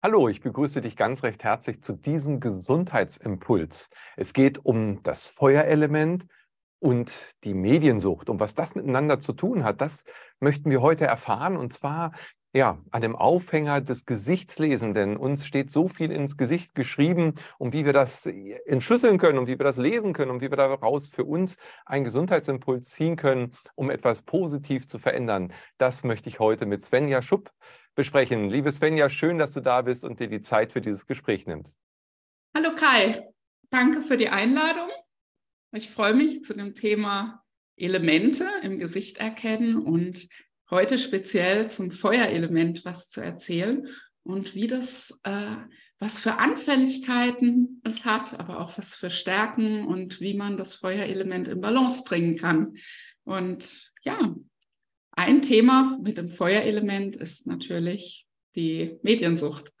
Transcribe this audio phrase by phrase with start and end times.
[0.00, 3.90] Hallo, ich begrüße dich ganz recht herzlich zu diesem Gesundheitsimpuls.
[4.16, 6.28] Es geht um das Feuerelement
[6.78, 7.12] und
[7.42, 8.28] die Mediensucht.
[8.28, 10.04] Und was das miteinander zu tun hat, das
[10.38, 11.56] möchten wir heute erfahren.
[11.56, 12.12] Und zwar
[12.54, 17.72] ja, an dem Aufhänger des Gesichtslesen, denn uns steht so viel ins Gesicht geschrieben, um
[17.72, 21.08] wie wir das entschlüsseln können, um wie wir das lesen können, um wie wir daraus
[21.08, 25.52] für uns einen Gesundheitsimpuls ziehen können, um etwas positiv zu verändern.
[25.76, 27.50] Das möchte ich heute mit Svenja Schupp
[27.98, 28.48] besprechen.
[28.48, 31.74] Liebe Svenja, schön, dass du da bist und dir die Zeit für dieses Gespräch nimmst.
[32.54, 33.28] Hallo Kai,
[33.70, 34.88] danke für die Einladung.
[35.72, 37.42] Ich freue mich zu dem Thema
[37.76, 40.28] Elemente im Gesicht erkennen und
[40.70, 43.88] heute speziell zum Feuerelement was zu erzählen
[44.22, 45.56] und wie das, äh,
[45.98, 51.48] was für Anfälligkeiten es hat, aber auch was für Stärken und wie man das Feuerelement
[51.48, 52.76] in Balance bringen kann.
[53.24, 54.36] Und ja,
[55.18, 59.72] ein Thema mit dem Feuerelement ist natürlich die Mediensucht.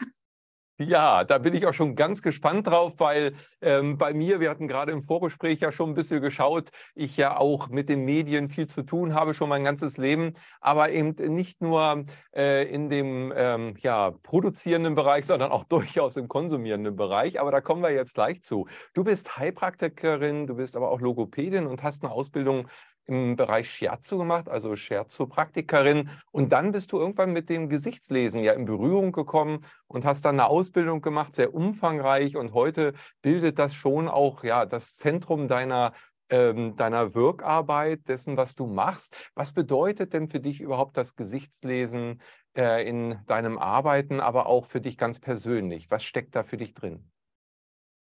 [0.80, 4.68] Ja, da bin ich auch schon ganz gespannt drauf, weil ähm, bei mir, wir hatten
[4.68, 8.68] gerade im Vorgespräch ja schon ein bisschen geschaut, ich ja auch mit den Medien viel
[8.68, 13.74] zu tun habe, schon mein ganzes Leben, aber eben nicht nur äh, in dem ähm,
[13.80, 17.40] ja, produzierenden Bereich, sondern auch durchaus im konsumierenden Bereich.
[17.40, 18.66] Aber da kommen wir jetzt gleich zu.
[18.94, 22.68] Du bist Heilpraktikerin, du bist aber auch Logopädin und hast eine Ausbildung
[23.08, 26.10] im Bereich Scherzo gemacht, also Scherzo-Praktikerin.
[26.30, 30.38] Und dann bist du irgendwann mit dem Gesichtslesen ja in Berührung gekommen und hast dann
[30.38, 32.36] eine Ausbildung gemacht, sehr umfangreich.
[32.36, 32.92] Und heute
[33.22, 35.92] bildet das schon auch ja, das Zentrum deiner
[36.30, 39.16] ähm, deiner Wirkarbeit, dessen, was du machst.
[39.34, 42.20] Was bedeutet denn für dich überhaupt das Gesichtslesen
[42.54, 45.90] äh, in deinem Arbeiten, aber auch für dich ganz persönlich?
[45.90, 47.10] Was steckt da für dich drin?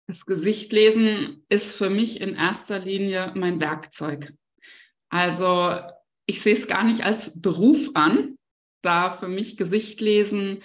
[0.07, 4.33] Das Gesichtlesen ist für mich in erster Linie mein Werkzeug.
[5.15, 5.73] Also
[6.27, 8.37] ich sehe es gar nicht als Beruf an,
[8.83, 10.61] da für mich Gesicht lesen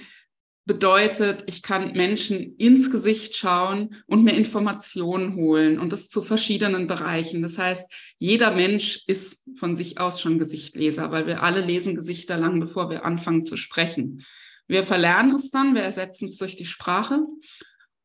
[0.65, 6.87] bedeutet, ich kann Menschen ins Gesicht schauen und mir Informationen holen und das zu verschiedenen
[6.87, 7.43] Bereichen.
[7.43, 12.35] Das heißt, jeder Mensch ist von sich aus schon Gesichtleser, weil wir alle lesen Gesichter
[12.37, 14.25] lang, bevor wir anfangen zu sprechen.
[14.67, 17.21] Wir verlernen es dann, wir ersetzen es durch die Sprache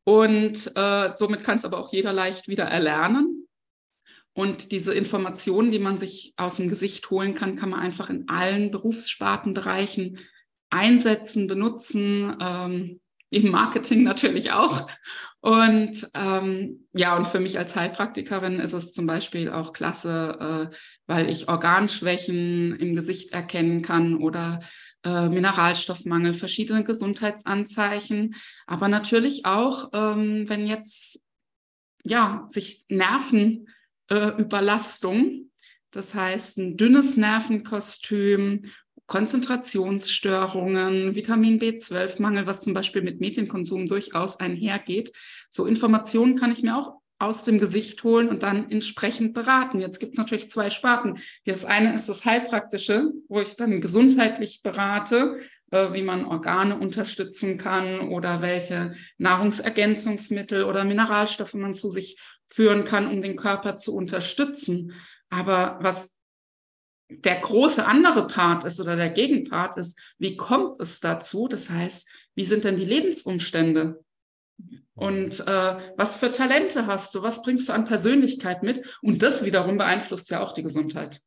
[0.03, 3.44] und äh, somit kann es aber auch jeder leicht wieder erlernen.
[4.35, 8.27] Und diese Informationen, die man sich aus dem Gesicht holen kann, kann man einfach in
[8.27, 10.19] allen Berufsspartenbereichen
[10.69, 14.87] einsetzen, benutzen, ähm, im Marketing natürlich auch.
[15.39, 20.75] Und ähm, ja, und für mich als Heilpraktikerin ist es zum Beispiel auch klasse, äh,
[21.07, 24.61] weil ich Organschwächen im Gesicht erkennen kann oder
[25.03, 28.35] äh, Mineralstoffmangel, verschiedene Gesundheitsanzeichen,
[28.67, 31.23] aber natürlich auch, ähm, wenn jetzt
[32.03, 33.67] ja sich Nerven
[34.09, 35.51] äh, Überlastung.
[35.91, 38.71] Das heißt, ein dünnes Nervenkostüm,
[39.07, 45.11] Konzentrationsstörungen, Vitamin B12-Mangel, was zum Beispiel mit Medienkonsum durchaus einhergeht.
[45.49, 49.79] So Informationen kann ich mir auch aus dem Gesicht holen und dann entsprechend beraten.
[49.79, 51.19] Jetzt gibt es natürlich zwei Sparten.
[51.45, 55.39] Das eine ist das Heilpraktische, wo ich dann gesundheitlich berate,
[55.71, 62.19] äh, wie man Organe unterstützen kann oder welche Nahrungsergänzungsmittel oder Mineralstoffe man zu sich
[62.55, 64.93] führen kann, um den Körper zu unterstützen.
[65.29, 66.15] Aber was
[67.09, 71.49] der große andere Part ist oder der Gegenpart ist, wie kommt es dazu?
[71.49, 74.01] Das heißt, wie sind denn die Lebensumstände?
[74.93, 77.21] Und äh, was für Talente hast du?
[77.23, 78.97] Was bringst du an Persönlichkeit mit?
[79.01, 81.19] Und das wiederum beeinflusst ja auch die Gesundheit.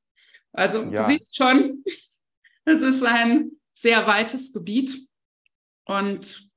[0.54, 0.90] Also ja.
[0.90, 1.84] du siehst schon,
[2.64, 5.06] es ist ein sehr weites Gebiet.
[5.84, 6.48] Und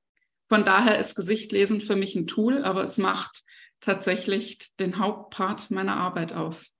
[0.48, 3.44] von daher ist Gesichtlesen für mich ein Tool, aber es macht
[3.82, 6.70] tatsächlich den Hauptpart meiner Arbeit aus.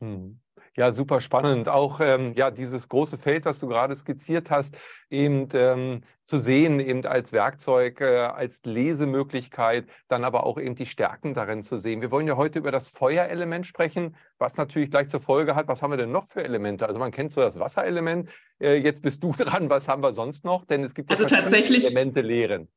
[0.00, 0.38] Hm.
[0.74, 1.68] Ja, super spannend.
[1.68, 4.74] Auch ähm, ja, dieses große Feld, das du gerade skizziert hast,
[5.10, 10.86] eben ähm, zu sehen, eben als Werkzeug, äh, als Lesemöglichkeit, dann aber auch eben die
[10.86, 12.00] Stärken darin zu sehen.
[12.00, 15.82] Wir wollen ja heute über das Feuerelement sprechen, was natürlich gleich zur Folge hat, was
[15.82, 16.86] haben wir denn noch für Elemente?
[16.86, 20.42] Also man kennt so das Wasserelement, äh, jetzt bist du dran, was haben wir sonst
[20.42, 20.64] noch?
[20.64, 22.68] Denn es gibt ja also tatsächlich Elemente lehren.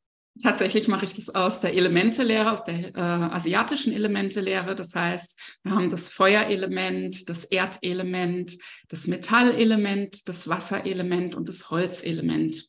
[0.44, 4.76] Tatsächlich mache ich das aus der Elementelehre, aus der äh, asiatischen Elementelehre.
[4.76, 8.58] Das heißt, wir haben das Feuerelement, das Erdelement,
[8.90, 12.68] das Metallelement, das Wasserelement und das Holzelement.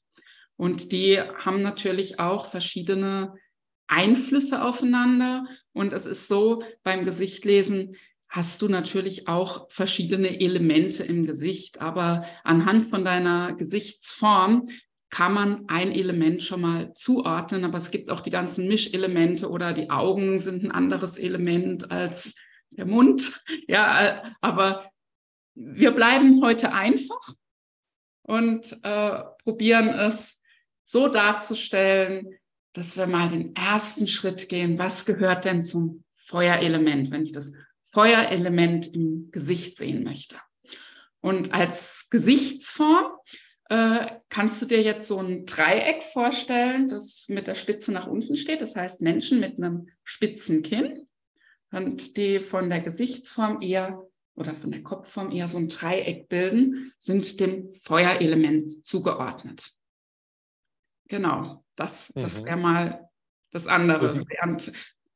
[0.57, 3.35] Und die haben natürlich auch verschiedene
[3.89, 5.47] Einflüsse aufeinander.
[5.73, 7.97] Und es ist so, beim Gesichtlesen
[8.29, 14.69] hast du natürlich auch verschiedene Elemente im Gesicht, aber anhand von deiner Gesichtsform
[15.17, 19.73] kann man ein Element schon mal zuordnen, aber es gibt auch die ganzen Mischelemente oder
[19.73, 22.35] die Augen sind ein anderes Element als
[22.71, 23.43] der Mund.
[23.67, 24.91] Ja, aber
[25.55, 27.33] wir bleiben heute einfach
[28.25, 30.39] und äh, probieren es
[30.85, 32.35] so darzustellen,
[32.75, 34.79] dass wir mal den ersten Schritt gehen.
[34.79, 37.55] Was gehört denn zum Feuerelement, wenn ich das
[37.85, 40.37] Feuerelement im Gesicht sehen möchte?
[41.23, 43.07] Und als Gesichtsform
[43.69, 48.37] äh, kannst du dir jetzt so ein Dreieck vorstellen, das mit der Spitze nach unten
[48.37, 48.61] steht.
[48.61, 51.09] Das heißt Menschen mit einem spitzen Kinn
[51.71, 54.03] und die von der Gesichtsform eher
[54.35, 59.73] oder von der Kopfform eher so ein Dreieck bilden, sind dem Feuerelement zugeordnet.
[61.09, 62.47] Genau, das, das mhm.
[62.47, 63.09] wäre mal
[63.51, 64.25] das andere.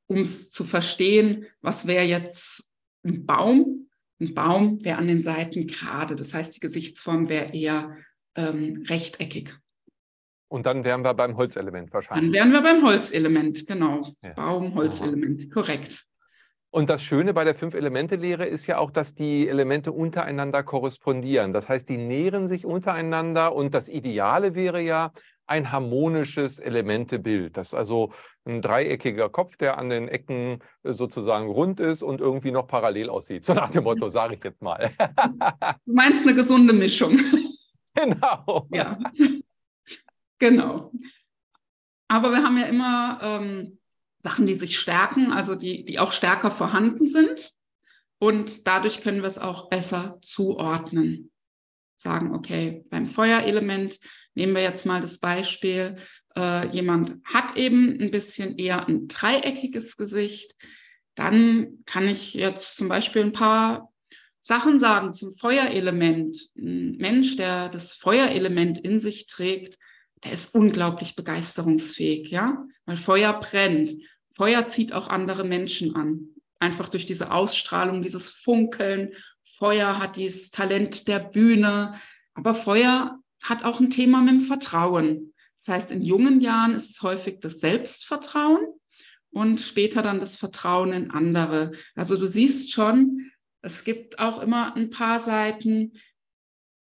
[0.06, 2.72] Um es zu verstehen, was wäre jetzt
[3.04, 3.90] ein Baum?
[4.18, 6.16] Ein Baum wäre an den Seiten gerade.
[6.16, 7.96] Das heißt, die Gesichtsform wäre eher
[8.36, 9.54] ähm, rechteckig.
[10.48, 12.24] Und dann wären wir beim Holzelement wahrscheinlich.
[12.24, 14.08] Dann wären wir beim Holzelement, genau.
[14.22, 14.32] Ja.
[14.32, 16.04] Baum, Holzelement, korrekt.
[16.72, 21.52] Und das Schöne bei der Fünf-Elemente-Lehre ist ja auch, dass die Elemente untereinander korrespondieren.
[21.52, 25.12] Das heißt, die nähren sich untereinander und das Ideale wäre ja
[25.48, 27.56] ein harmonisches Elementebild.
[27.56, 28.12] Das ist also
[28.44, 33.44] ein dreieckiger Kopf, der an den Ecken sozusagen rund ist und irgendwie noch parallel aussieht.
[33.50, 34.92] So nach dem Motto, sage ich jetzt mal.
[35.86, 37.18] Du meinst eine gesunde Mischung.
[38.00, 38.68] Genau.
[38.72, 38.98] Ja,
[40.38, 40.92] genau.
[42.08, 43.78] Aber wir haben ja immer ähm,
[44.22, 47.52] Sachen, die sich stärken, also die, die auch stärker vorhanden sind.
[48.18, 51.30] Und dadurch können wir es auch besser zuordnen.
[51.96, 53.98] Sagen, okay, beim Feuerelement
[54.34, 55.96] nehmen wir jetzt mal das Beispiel,
[56.36, 60.54] äh, jemand hat eben ein bisschen eher ein dreieckiges Gesicht.
[61.14, 63.89] Dann kann ich jetzt zum Beispiel ein paar
[64.40, 66.50] Sachen sagen zum Feuerelement.
[66.56, 69.78] Ein Mensch, der das Feuerelement in sich trägt,
[70.24, 73.92] der ist unglaublich begeisterungsfähig, ja, weil Feuer brennt.
[74.32, 76.28] Feuer zieht auch andere Menschen an.
[76.58, 79.14] Einfach durch diese Ausstrahlung, dieses Funkeln.
[79.42, 81.94] Feuer hat dieses Talent der Bühne.
[82.34, 85.32] Aber Feuer hat auch ein Thema mit dem Vertrauen.
[85.60, 88.60] Das heißt, in jungen Jahren ist es häufig das Selbstvertrauen
[89.30, 91.72] und später dann das Vertrauen in andere.
[91.94, 93.30] Also du siehst schon,
[93.62, 95.92] es gibt auch immer ein paar Seiten,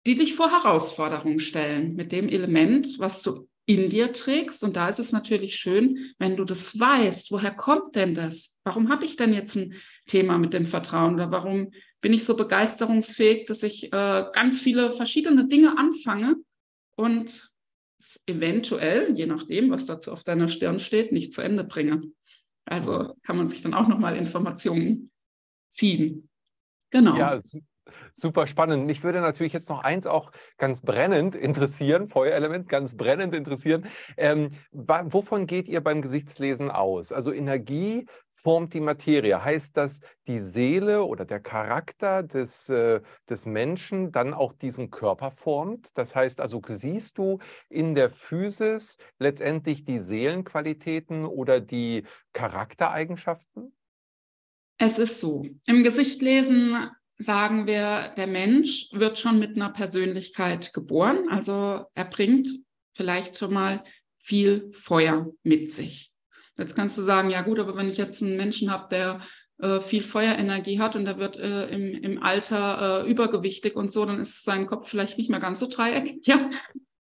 [0.05, 4.63] die dich vor Herausforderungen stellen mit dem Element, was du in dir trägst.
[4.63, 7.31] Und da ist es natürlich schön, wenn du das weißt.
[7.31, 8.57] Woher kommt denn das?
[8.63, 9.75] Warum habe ich denn jetzt ein
[10.07, 11.13] Thema mit dem Vertrauen?
[11.15, 11.71] Oder warum
[12.01, 16.35] bin ich so begeisterungsfähig, dass ich äh, ganz viele verschiedene Dinge anfange
[16.97, 17.49] und
[17.97, 22.01] es eventuell, je nachdem, was dazu auf deiner Stirn steht, nicht zu Ende bringe?
[22.65, 25.11] Also kann man sich dann auch nochmal Informationen
[25.69, 26.29] ziehen.
[26.93, 27.17] Genau.
[27.17, 27.41] Ja,
[28.15, 28.85] super spannend.
[28.85, 33.87] Mich würde natürlich jetzt noch eins auch ganz brennend interessieren, Feuerelement ganz brennend interessieren.
[34.15, 37.11] Ähm, wovon geht ihr beim Gesichtslesen aus?
[37.11, 39.43] Also Energie formt die Materie.
[39.43, 45.31] Heißt das, die Seele oder der Charakter des, äh, des Menschen dann auch diesen Körper
[45.31, 45.89] formt?
[45.95, 47.39] Das heißt also, siehst du
[47.69, 53.73] in der Physis letztendlich die Seelenqualitäten oder die Charaktereigenschaften?
[54.77, 55.45] Es ist so.
[55.65, 61.29] Im Gesichtlesen sagen wir, der Mensch wird schon mit einer Persönlichkeit geboren.
[61.29, 62.49] Also er bringt
[62.95, 63.83] vielleicht schon mal
[64.17, 66.11] viel Feuer mit sich.
[66.57, 69.21] Jetzt kannst du sagen, ja gut, aber wenn ich jetzt einen Menschen habe, der
[69.59, 74.05] äh, viel Feuerenergie hat und der wird äh, im, im Alter äh, übergewichtig und so,
[74.05, 76.21] dann ist sein Kopf vielleicht nicht mehr ganz so dreieckig.
[76.27, 76.49] Ja,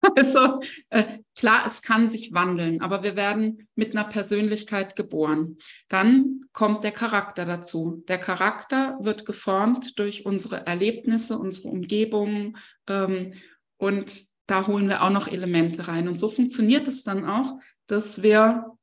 [0.16, 0.60] Also
[0.90, 5.58] äh, klar, es kann sich wandeln, aber wir werden mit einer Persönlichkeit geboren.
[5.88, 8.03] Dann kommt der Charakter dazu.
[8.08, 12.56] Der Charakter wird geformt durch unsere Erlebnisse, unsere Umgebung
[12.88, 13.34] ähm,
[13.76, 16.08] und da holen wir auch noch Elemente rein.
[16.08, 18.76] Und so funktioniert es dann auch, dass wir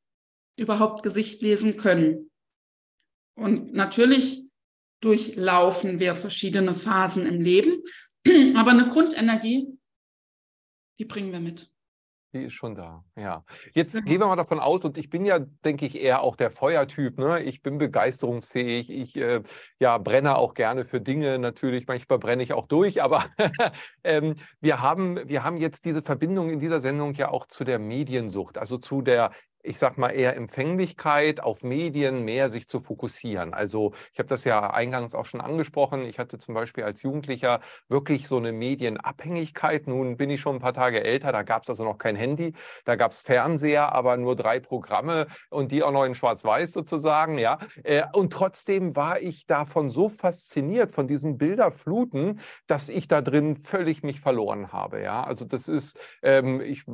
[0.55, 2.31] überhaupt Gesicht lesen können.
[3.35, 4.45] Und natürlich
[5.01, 7.81] durchlaufen wir verschiedene Phasen im Leben,
[8.55, 9.78] aber eine Grundenergie
[10.99, 11.71] die bringen wir mit.
[12.31, 13.43] Die ist schon da, ja.
[13.73, 14.05] Jetzt genau.
[14.05, 17.17] gehen wir mal davon aus, und ich bin ja, denke ich, eher auch der Feuertyp.
[17.17, 17.41] Ne?
[17.41, 18.91] Ich bin begeisterungsfähig.
[18.91, 19.41] Ich äh,
[19.79, 21.87] ja, brenne auch gerne für Dinge natürlich.
[21.87, 23.25] Manchmal brenne ich auch durch, aber
[24.03, 27.79] ähm, wir, haben, wir haben jetzt diese Verbindung in dieser Sendung ja auch zu der
[27.79, 33.53] Mediensucht, also zu der ich sag mal, eher Empfänglichkeit auf Medien mehr sich zu fokussieren.
[33.53, 36.05] Also ich habe das ja eingangs auch schon angesprochen.
[36.05, 39.87] Ich hatte zum Beispiel als Jugendlicher wirklich so eine Medienabhängigkeit.
[39.87, 42.53] Nun bin ich schon ein paar Tage älter, da gab es also noch kein Handy,
[42.85, 47.37] da gab es Fernseher, aber nur drei Programme und die auch noch in Schwarz-Weiß sozusagen,
[47.37, 47.59] ja.
[47.83, 53.55] Äh, und trotzdem war ich davon so fasziniert, von diesen Bilderfluten, dass ich da drin
[53.55, 55.23] völlig mich verloren habe, ja.
[55.23, 56.85] Also das ist, ähm, ich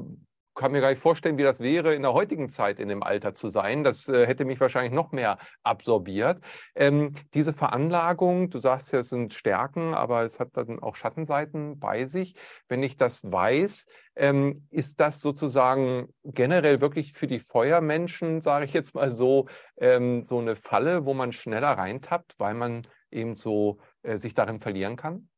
[0.56, 3.36] kann mir gar nicht vorstellen, wie das wäre, in der heutigen Zeit in dem Alter
[3.36, 3.84] zu sein.
[3.84, 6.42] Das äh, hätte mich wahrscheinlich noch mehr absorbiert.
[6.76, 11.78] Ähm, diese Veranlagung, du sagst ja, es sind Stärken, aber es hat dann auch Schattenseiten
[11.80, 12.36] bei sich.
[12.68, 13.86] Wenn ich das weiß,
[14.16, 19.48] ähm, ist das sozusagen generell wirklich für die Feuermenschen, sage ich jetzt mal so,
[19.78, 24.60] ähm, so eine Falle, wo man schneller reintappt, weil man eben so äh, sich darin
[24.60, 25.30] verlieren kann?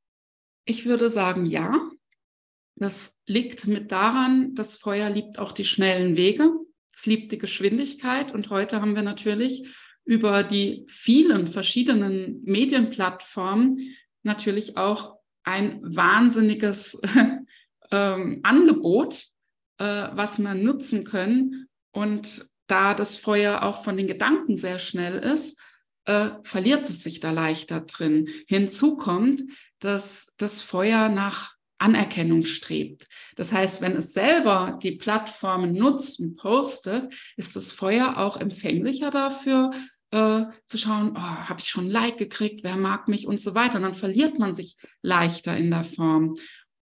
[0.65, 1.71] Ich würde sagen, ja.
[2.79, 6.51] Das liegt mit daran, das Feuer liebt auch die schnellen Wege.
[6.93, 8.33] Es liebt die Geschwindigkeit.
[8.33, 9.67] Und heute haben wir natürlich
[10.05, 16.99] über die vielen verschiedenen Medienplattformen natürlich auch ein wahnsinniges
[17.91, 19.25] ähm, Angebot,
[19.79, 21.67] äh, was man nutzen können.
[21.91, 25.59] Und da das Feuer auch von den Gedanken sehr schnell ist,
[26.05, 28.29] äh, verliert es sich da leichter drin.
[28.47, 29.43] Hinzu kommt,
[29.79, 33.07] dass das Feuer nach Anerkennung strebt.
[33.35, 39.11] Das heißt, wenn es selber die Plattformen nutzt und postet, ist das Feuer auch empfänglicher
[39.11, 39.71] dafür,
[40.11, 43.55] äh, zu schauen, oh, habe ich schon ein Like gekriegt, wer mag mich und so
[43.55, 43.75] weiter.
[43.75, 46.35] Und dann verliert man sich leichter in der Form,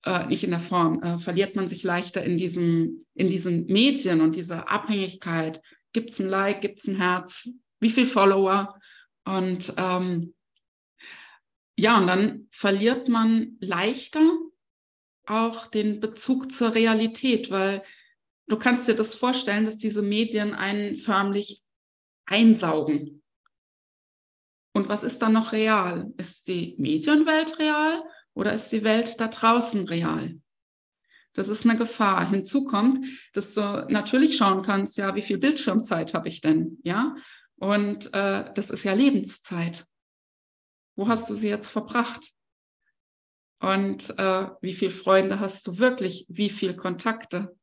[0.06, 4.22] äh, nicht in der Form, äh, verliert man sich leichter in diesen, in diesen Medien
[4.22, 5.62] und dieser Abhängigkeit.
[5.94, 8.76] Gibt es ein Like, gibt es ein Herz, wie viel Follower?
[9.26, 10.34] Und ähm,
[11.76, 14.22] ja, und dann verliert man leichter
[15.26, 17.84] auch den Bezug zur Realität, weil
[18.48, 21.62] du kannst dir das vorstellen, dass diese Medien einen förmlich
[22.26, 23.24] einsaugen.
[24.74, 26.12] Und was ist dann noch real?
[26.18, 28.04] Ist die Medienwelt real
[28.34, 30.40] oder ist die Welt da draußen real?
[31.34, 32.30] Das ist eine Gefahr.
[32.30, 36.80] Hinzu kommt, dass du natürlich schauen kannst, ja, wie viel Bildschirmzeit habe ich denn?
[36.84, 37.16] Ja,
[37.56, 39.86] und äh, das ist ja Lebenszeit.
[40.96, 42.34] Wo hast du sie jetzt verbracht?
[43.64, 46.26] Und äh, wie viele Freunde hast du wirklich?
[46.28, 47.56] Wie viele Kontakte?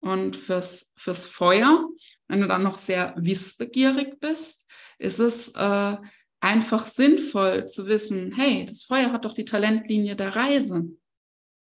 [0.00, 1.88] Und fürs, fürs Feuer,
[2.26, 5.96] wenn du dann noch sehr wissbegierig bist, ist es äh,
[6.40, 10.88] einfach sinnvoll zu wissen, hey, das Feuer hat doch die Talentlinie der Reise.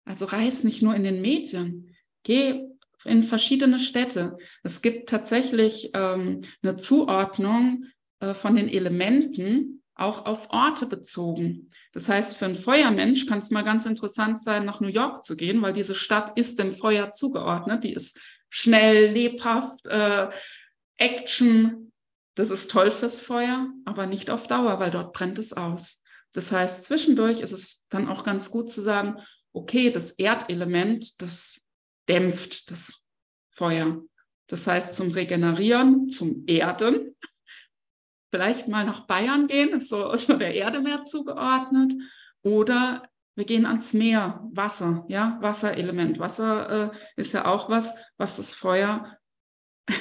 [0.05, 1.95] Also reis nicht nur in den Medien.
[2.21, 2.62] Geh
[3.05, 4.38] in verschiedene Städte.
[4.62, 7.86] Es gibt tatsächlich ähm, eine Zuordnung
[8.19, 11.70] äh, von den Elementen, auch auf Orte bezogen.
[11.93, 15.36] Das heißt, für einen Feuermensch kann es mal ganz interessant sein, nach New York zu
[15.36, 17.84] gehen, weil diese Stadt ist dem Feuer zugeordnet.
[17.84, 20.29] Die ist schnell, lebhaft, äh,
[20.98, 21.91] Action.
[22.36, 26.01] Das ist toll fürs Feuer, aber nicht auf Dauer, weil dort brennt es aus.
[26.34, 29.17] Das heißt, zwischendurch ist es dann auch ganz gut zu sagen,
[29.53, 31.62] okay, das Erdelement, das
[32.08, 33.05] dämpft das
[33.51, 34.01] Feuer.
[34.48, 37.15] Das heißt, zum Regenerieren, zum Erden
[38.31, 41.93] vielleicht mal nach Bayern gehen, ist so, so der Erde mehr zugeordnet.
[42.41, 43.03] Oder
[43.35, 46.19] wir gehen ans Meer, Wasser, ja, Wasserelement.
[46.19, 49.17] Wasser äh, ist ja auch was, was das Feuer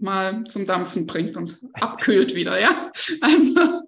[0.00, 2.90] mal zum Dampfen bringt und abkühlt wieder, ja.
[3.20, 3.82] Also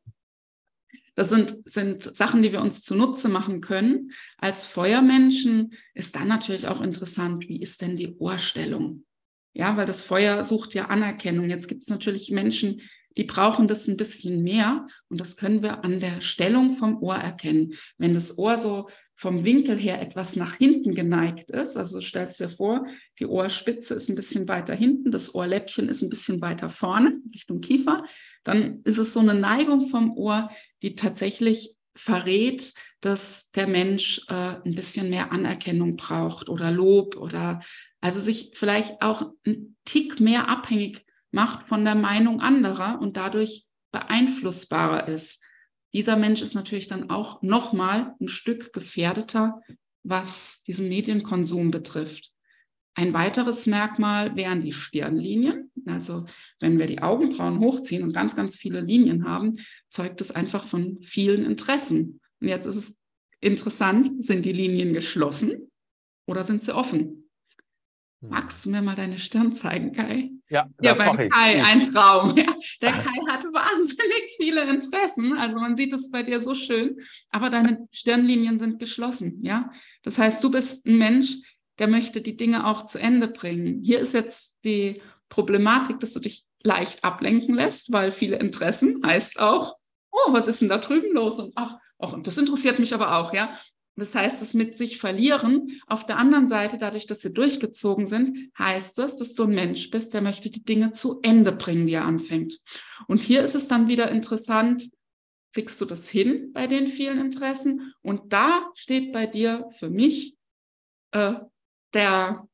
[1.17, 4.13] das sind, sind Sachen, die wir uns zunutze machen können.
[4.39, 9.05] Als Feuermenschen ist dann natürlich auch interessant, wie ist denn die Ohrstellung?
[9.53, 11.51] Ja, weil das Feuer sucht ja Anerkennung.
[11.51, 12.81] Jetzt gibt es natürlich Menschen,
[13.17, 17.17] die brauchen das ein bisschen mehr und das können wir an der Stellung vom Ohr
[17.17, 17.75] erkennen.
[17.99, 22.49] Wenn das Ohr so vom Winkel her etwas nach hinten geneigt ist, also stellst dir
[22.49, 22.87] vor,
[23.19, 27.61] die Ohrspitze ist ein bisschen weiter hinten, das Ohrläppchen ist ein bisschen weiter vorne, Richtung
[27.61, 28.05] Kiefer,
[28.45, 30.51] dann ist es so eine Neigung vom Ohr,
[30.83, 37.61] die tatsächlich verrät, dass der Mensch äh, ein bisschen mehr Anerkennung braucht oder Lob oder
[38.01, 43.67] also sich vielleicht auch ein Tick mehr abhängig macht von der Meinung anderer und dadurch
[43.93, 45.43] beeinflussbarer ist.
[45.93, 49.61] Dieser Mensch ist natürlich dann auch nochmal ein Stück gefährdeter,
[50.03, 52.31] was diesen Medienkonsum betrifft.
[52.95, 55.71] Ein weiteres Merkmal wären die Stirnlinien.
[55.87, 56.27] Also
[56.59, 59.59] wenn wir die Augenbrauen hochziehen und ganz, ganz viele Linien haben,
[59.89, 62.21] zeugt es einfach von vielen Interessen.
[62.41, 62.99] Und jetzt ist es
[63.41, 65.71] interessant, sind die Linien geschlossen
[66.27, 67.31] oder sind sie offen?
[68.21, 68.31] Hm.
[68.31, 70.31] Magst du mir mal deine Stirn zeigen, Kai?
[70.51, 71.65] Ja, ja beim Kai ich.
[71.65, 72.35] ein Traum.
[72.37, 72.55] Ja.
[72.83, 75.39] Der Kai hat wahnsinnig viele Interessen.
[75.39, 76.99] Also man sieht es bei dir so schön,
[77.31, 79.39] aber deine Stirnlinien sind geschlossen.
[79.43, 79.71] Ja,
[80.03, 81.37] das heißt, du bist ein Mensch,
[81.79, 83.81] der möchte die Dinge auch zu Ende bringen.
[83.83, 89.39] Hier ist jetzt die Problematik, dass du dich leicht ablenken lässt, weil viele Interessen heißt
[89.39, 89.77] auch,
[90.11, 91.39] oh, was ist denn da drüben los?
[91.39, 93.57] Und ach, ach, das interessiert mich aber auch, ja.
[94.01, 95.81] Das heißt, das mit sich verlieren.
[95.87, 99.91] Auf der anderen Seite, dadurch, dass sie durchgezogen sind, heißt das, dass du ein Mensch
[99.91, 102.59] bist, der möchte die Dinge zu Ende bringen, die er anfängt.
[103.09, 104.91] Und hier ist es dann wieder interessant,
[105.53, 107.93] kriegst du das hin bei den vielen Interessen?
[108.01, 110.35] Und da steht bei dir für mich
[111.11, 111.35] äh,
[111.93, 112.49] der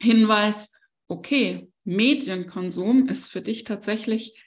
[0.00, 0.70] Hinweis,
[1.08, 4.40] okay, Medienkonsum ist für dich tatsächlich,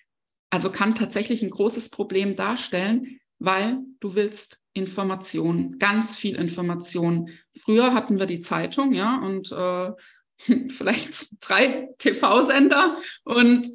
[0.49, 7.29] also kann tatsächlich ein großes Problem darstellen, weil du willst Information, ganz viel Information.
[7.59, 9.91] Früher hatten wir die Zeitung, ja, und äh,
[10.69, 13.69] vielleicht drei TV-Sender und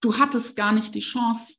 [0.00, 1.56] du hattest gar nicht die Chance,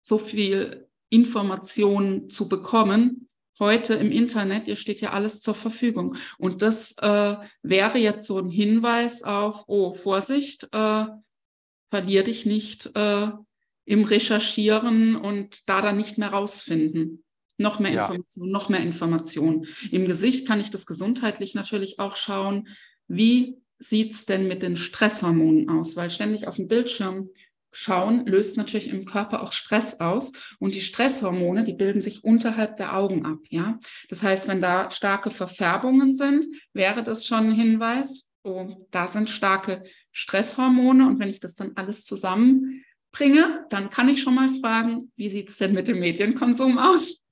[0.00, 3.28] so viel Information zu bekommen.
[3.60, 6.16] Heute im Internet, ihr steht ja alles zur Verfügung.
[6.38, 11.06] Und das äh, wäre jetzt so ein Hinweis auf, oh, Vorsicht, äh,
[11.90, 13.30] verlier dich nicht äh,
[13.84, 17.23] im Recherchieren und da dann nicht mehr rausfinden.
[17.56, 18.06] Noch mehr ja.
[18.06, 19.66] Information, noch mehr Information.
[19.90, 22.68] Im Gesicht kann ich das gesundheitlich natürlich auch schauen,
[23.06, 25.96] wie sieht es denn mit den Stresshormonen aus?
[25.96, 27.28] Weil ständig auf dem Bildschirm
[27.74, 32.76] schauen löst natürlich im Körper auch Stress aus und die Stresshormone, die bilden sich unterhalb
[32.76, 33.78] der Augen ab, ja?
[34.08, 39.28] Das heißt, wenn da starke Verfärbungen sind, wäre das schon ein Hinweis, oh, da sind
[39.28, 39.82] starke
[40.12, 45.28] Stresshormone und wenn ich das dann alles zusammenbringe, dann kann ich schon mal fragen, wie
[45.28, 47.23] sieht es denn mit dem Medienkonsum aus?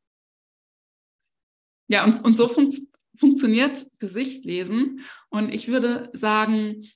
[1.92, 2.72] Ja, und, und so fun
[3.18, 5.04] funktioniert Gesicht lesen.
[5.28, 6.88] Und ich würde sagen,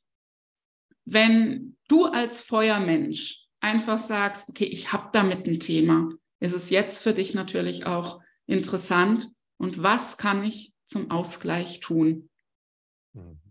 [1.04, 6.08] wenn du als Feuermensch einfach sagst, okay, ich habe damit ein Thema,
[6.40, 9.30] ist es jetzt für dich natürlich auch interessant.
[9.58, 12.30] Und was kann ich zum Ausgleich tun?
[13.12, 13.45] Mhm.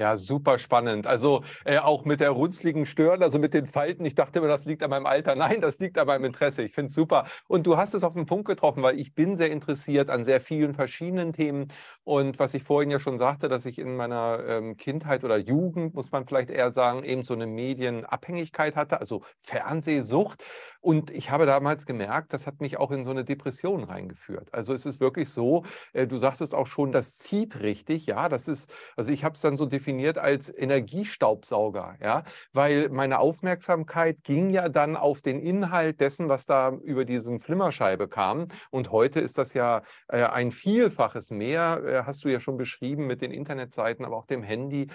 [0.00, 1.06] Ja, super spannend.
[1.06, 4.02] Also äh, auch mit der runzligen Stirn, also mit den Falten.
[4.06, 5.34] Ich dachte immer, das liegt an meinem Alter.
[5.34, 6.62] Nein, das liegt an meinem Interesse.
[6.62, 7.26] Ich finde es super.
[7.48, 10.40] Und du hast es auf den Punkt getroffen, weil ich bin sehr interessiert an sehr
[10.40, 11.68] vielen verschiedenen Themen.
[12.02, 15.94] Und was ich vorhin ja schon sagte, dass ich in meiner ähm, Kindheit oder Jugend,
[15.94, 20.42] muss man vielleicht eher sagen, eben so eine Medienabhängigkeit hatte, also Fernsehsucht.
[20.80, 24.48] Und ich habe damals gemerkt, das hat mich auch in so eine Depression reingeführt.
[24.52, 28.48] Also es ist wirklich so, äh, du sagtest auch schon, das zieht richtig, ja, das
[28.48, 34.48] ist, also ich habe es dann so definiert als Energiestaubsauger, ja, weil meine Aufmerksamkeit ging
[34.48, 38.48] ja dann auf den Inhalt dessen, was da über diesen Flimmerscheibe kam.
[38.70, 43.06] Und heute ist das ja äh, ein Vielfaches mehr, äh, hast du ja schon beschrieben
[43.06, 44.88] mit den Internetseiten, aber auch dem Handy.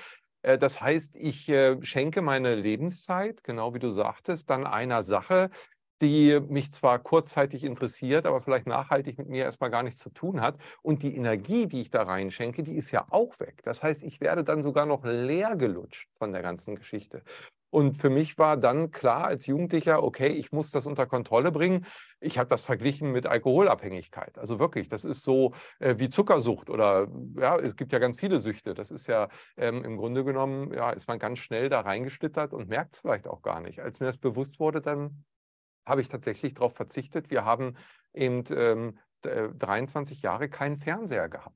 [0.60, 1.52] Das heißt, ich
[1.82, 5.50] schenke meine Lebenszeit, genau wie du sagtest, dann einer Sache,
[6.02, 10.42] die mich zwar kurzzeitig interessiert, aber vielleicht nachhaltig mit mir erstmal gar nichts zu tun
[10.42, 10.58] hat.
[10.82, 13.62] Und die Energie, die ich da reinschenke, die ist ja auch weg.
[13.64, 17.24] Das heißt, ich werde dann sogar noch leer gelutscht von der ganzen Geschichte.
[17.76, 21.86] Und für mich war dann klar als Jugendlicher, okay, ich muss das unter Kontrolle bringen.
[22.22, 24.38] Ich habe das verglichen mit Alkoholabhängigkeit.
[24.38, 28.40] Also wirklich, das ist so äh, wie Zuckersucht oder ja, es gibt ja ganz viele
[28.40, 28.76] Süchte.
[28.76, 29.28] Das ist ja
[29.58, 33.28] ähm, im Grunde genommen, ja, ist man ganz schnell da reingeschlittert und merkt es vielleicht
[33.28, 33.82] auch gar nicht.
[33.82, 35.26] Als mir das bewusst wurde, dann
[35.86, 37.30] habe ich tatsächlich darauf verzichtet.
[37.30, 37.76] Wir haben
[38.14, 41.56] eben ähm, 23 äh, Jahre keinen Fernseher gehabt.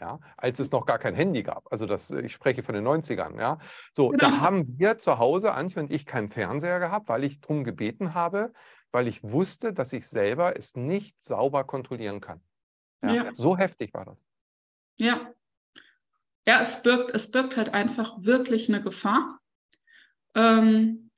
[0.00, 1.70] Ja, als es noch gar kein Handy gab.
[1.70, 3.58] Also das, äh, ich spreche von den 90ern, ja.
[3.94, 4.30] So, genau.
[4.30, 8.14] da haben wir zu Hause, Antje und ich, keinen Fernseher gehabt, weil ich darum gebeten
[8.14, 8.54] habe,
[8.90, 12.40] weil ich wusste, dass ich selber es nicht sauber kontrollieren kann.
[13.02, 13.34] Ja, ja.
[13.34, 14.18] So heftig war das.
[14.96, 15.32] Ja.
[16.46, 19.40] Ja, es birgt, es birgt halt einfach wirklich eine Gefahr.
[20.34, 21.10] Ähm,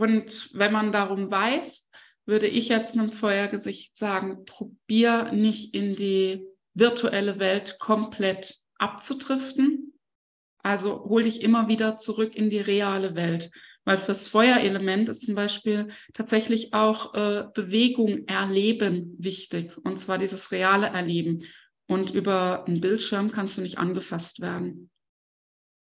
[0.00, 1.88] und wenn man darum weiß,
[2.26, 9.94] würde ich jetzt einem Feuergesicht sagen, probier nicht in die virtuelle Welt komplett abzudriften.
[10.62, 13.50] Also hol dich immer wieder zurück in die reale Welt.
[13.84, 19.76] Weil fürs Feuerelement ist zum Beispiel tatsächlich auch äh, Bewegung erleben wichtig.
[19.78, 21.44] Und zwar dieses reale Erleben.
[21.86, 24.90] Und über einen Bildschirm kannst du nicht angefasst werden.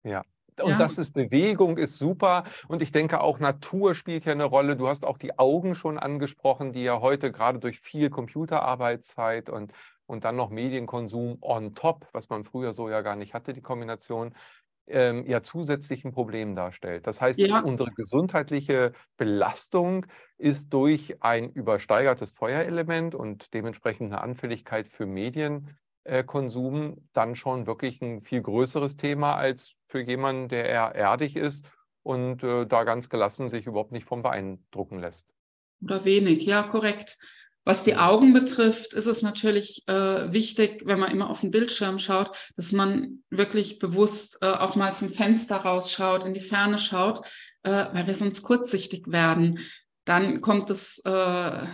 [0.02, 0.24] Ja,
[0.60, 0.78] und ja.
[0.78, 2.44] das ist Bewegung, ist super.
[2.68, 4.76] Und ich denke auch Natur spielt ja eine Rolle.
[4.76, 9.72] Du hast auch die Augen schon angesprochen, die ja heute gerade durch viel Computerarbeitszeit und,
[10.06, 13.62] und dann noch Medienkonsum on top, was man früher so ja gar nicht hatte, die
[13.62, 14.34] Kombination,
[14.86, 17.06] ähm, ja zusätzlich ein Problem darstellt.
[17.06, 17.60] Das heißt, ja.
[17.60, 26.22] unsere gesundheitliche Belastung ist durch ein übersteigertes Feuerelement und dementsprechend eine Anfälligkeit für Medien äh,
[26.22, 31.64] Konsum dann schon wirklich ein viel größeres Thema als für jemanden, der eher erdig ist
[32.02, 35.32] und äh, da ganz gelassen sich überhaupt nicht vom beeindrucken lässt.
[35.80, 37.16] Oder wenig, ja, korrekt.
[37.64, 42.00] Was die Augen betrifft, ist es natürlich äh, wichtig, wenn man immer auf den Bildschirm
[42.00, 47.24] schaut, dass man wirklich bewusst äh, auch mal zum Fenster rausschaut, in die Ferne schaut,
[47.62, 49.60] äh, weil wir sonst kurzsichtig werden.
[50.04, 51.66] Dann kommt das äh,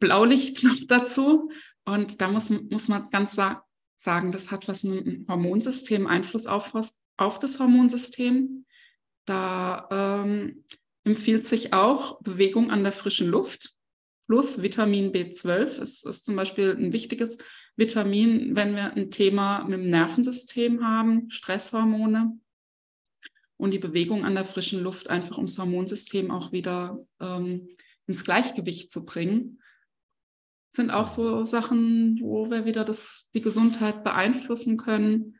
[0.00, 1.50] Blaulicht noch dazu,
[1.84, 3.62] und da muss, muss man ganz sa
[3.94, 6.74] sagen, das hat was mit dem Hormonsystem, Einfluss auf,
[7.16, 8.64] auf das Hormonsystem.
[9.24, 10.64] Da ähm,
[11.04, 13.76] empfiehlt sich auch Bewegung an der frischen Luft
[14.26, 15.80] plus Vitamin B12.
[15.80, 17.38] Es ist zum Beispiel ein wichtiges
[17.76, 22.38] Vitamin, wenn wir ein Thema mit dem Nervensystem haben, Stresshormone.
[23.58, 27.68] und die Bewegung an der frischen Luft einfach ums Hormonsystem auch wieder ähm,
[28.06, 29.62] ins Gleichgewicht zu bringen.
[30.70, 35.35] Sind auch so Sachen, wo wir wieder das, die Gesundheit beeinflussen können,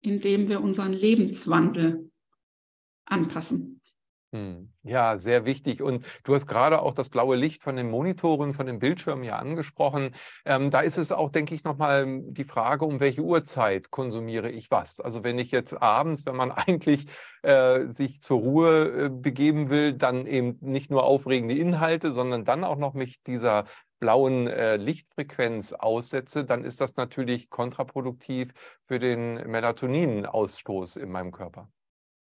[0.00, 2.10] indem wir unseren Lebenswandel
[3.04, 3.78] anpassen.
[4.32, 4.70] Hm.
[4.82, 5.80] Ja, sehr wichtig.
[5.80, 9.36] Und du hast gerade auch das blaue Licht von den Monitoren, von den Bildschirmen ja
[9.36, 10.14] angesprochen.
[10.44, 14.70] Ähm, da ist es auch, denke ich, nochmal die Frage, um welche Uhrzeit konsumiere ich
[14.70, 15.00] was.
[15.00, 17.06] Also wenn ich jetzt abends, wenn man eigentlich
[17.42, 22.64] äh, sich zur Ruhe äh, begeben will, dann eben nicht nur aufregende Inhalte, sondern dann
[22.64, 23.64] auch noch mich dieser
[23.98, 28.52] blauen äh, Lichtfrequenz aussetze, dann ist das natürlich kontraproduktiv
[28.84, 31.70] für den Melatoninausstoß in meinem Körper.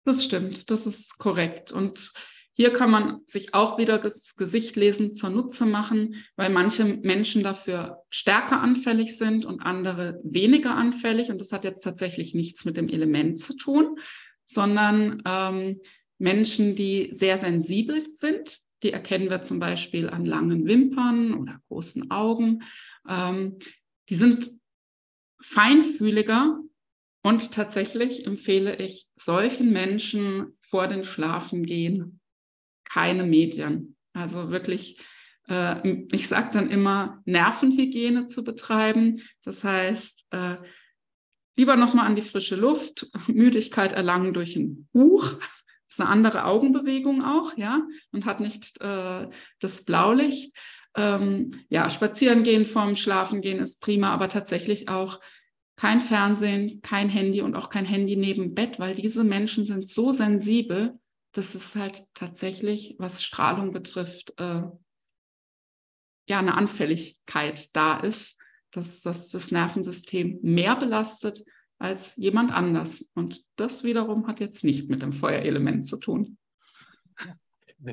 [0.06, 1.72] Das stimmt, das ist korrekt.
[1.72, 2.14] Und
[2.54, 8.04] hier kann man sich auch wieder das Gesicht lesen zunutze machen, weil manche Menschen dafür
[8.10, 11.32] stärker anfällig sind und andere weniger anfällig.
[11.32, 13.98] Und das hat jetzt tatsächlich nichts mit dem Element zu tun,
[14.46, 15.80] sondern ähm,
[16.18, 18.60] Menschen, die sehr sensibel sind.
[18.84, 22.63] Die erkennen wir zum Beispiel an langen Wimpern oder großen Augen.
[23.08, 23.58] Ähm,
[24.10, 24.52] die sind
[25.41, 26.60] feinfühliger
[27.24, 32.20] und tatsächlich empfehle ich solchen Menschen vor den Schlafengehen
[32.84, 33.96] keine Medien.
[34.13, 35.00] Also wirklich,
[35.48, 39.22] äh, ich sage dann immer, Nervenhygiene zu betreiben.
[39.44, 40.58] Das heißt, äh,
[41.56, 45.39] lieber nochmal an die frische Luft, Müdigkeit erlangen durch ein Buch.
[45.91, 49.27] Ist eine andere Augenbewegung auch, ja, und hat nicht äh,
[49.60, 50.56] das Blaulicht.
[50.95, 55.19] Ähm, ja, spazieren gehen vorm Schlafen gehen ist prima, aber tatsächlich auch
[55.75, 60.13] kein Fernsehen, kein Handy und auch kein Handy neben Bett, weil diese Menschen sind so
[60.13, 60.97] sensibel,
[61.34, 64.62] dass es halt tatsächlich, was Strahlung betrifft, äh,
[66.30, 68.39] ja, eine Anfälligkeit da ist,
[68.71, 71.43] dass, dass das Nervensystem mehr belastet
[71.82, 73.10] als jemand anders.
[73.15, 76.38] Und das wiederum hat jetzt nicht mit dem Feuerelement zu tun.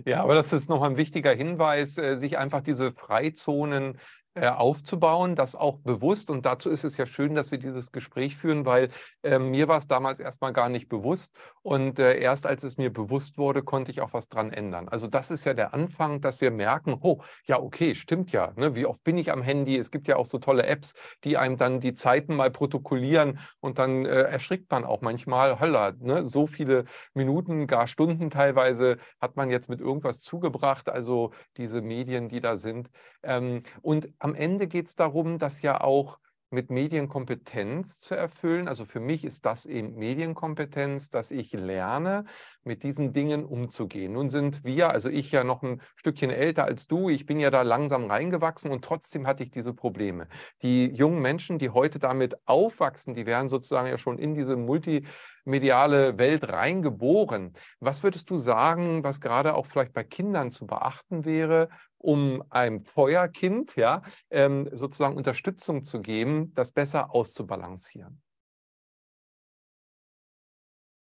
[0.04, 3.98] Ja, aber das ist noch ein wichtiger Hinweis, äh, sich einfach diese Freizonen
[4.34, 6.28] äh, aufzubauen, das auch bewusst.
[6.28, 8.90] Und dazu ist es ja schön, dass wir dieses Gespräch führen, weil
[9.22, 11.34] äh, mir war es damals erstmal gar nicht bewusst.
[11.68, 14.88] Und äh, erst als es mir bewusst wurde, konnte ich auch was dran ändern.
[14.88, 18.54] Also das ist ja der Anfang, dass wir merken, oh, ja, okay, stimmt ja.
[18.56, 18.74] Ne?
[18.74, 19.76] Wie oft bin ich am Handy?
[19.76, 23.78] Es gibt ja auch so tolle Apps, die einem dann die Zeiten mal protokollieren und
[23.78, 26.26] dann äh, erschrickt man auch manchmal, holla, ne?
[26.26, 30.88] so viele Minuten, gar Stunden teilweise hat man jetzt mit irgendwas zugebracht.
[30.88, 32.88] Also diese Medien, die da sind.
[33.22, 36.18] Ähm, und am Ende geht es darum, dass ja auch
[36.50, 38.68] mit Medienkompetenz zu erfüllen.
[38.68, 42.24] Also für mich ist das eben Medienkompetenz, dass ich lerne,
[42.64, 44.12] mit diesen Dingen umzugehen.
[44.12, 47.50] Nun sind wir, also ich ja noch ein Stückchen älter als du, ich bin ja
[47.50, 50.28] da langsam reingewachsen und trotzdem hatte ich diese Probleme.
[50.62, 56.18] Die jungen Menschen, die heute damit aufwachsen, die werden sozusagen ja schon in diese multimediale
[56.18, 57.54] Welt reingeboren.
[57.80, 62.84] Was würdest du sagen, was gerade auch vielleicht bei Kindern zu beachten wäre, um einem
[62.84, 68.22] Feuerkind ja, ähm, sozusagen Unterstützung zu geben, das besser auszubalancieren?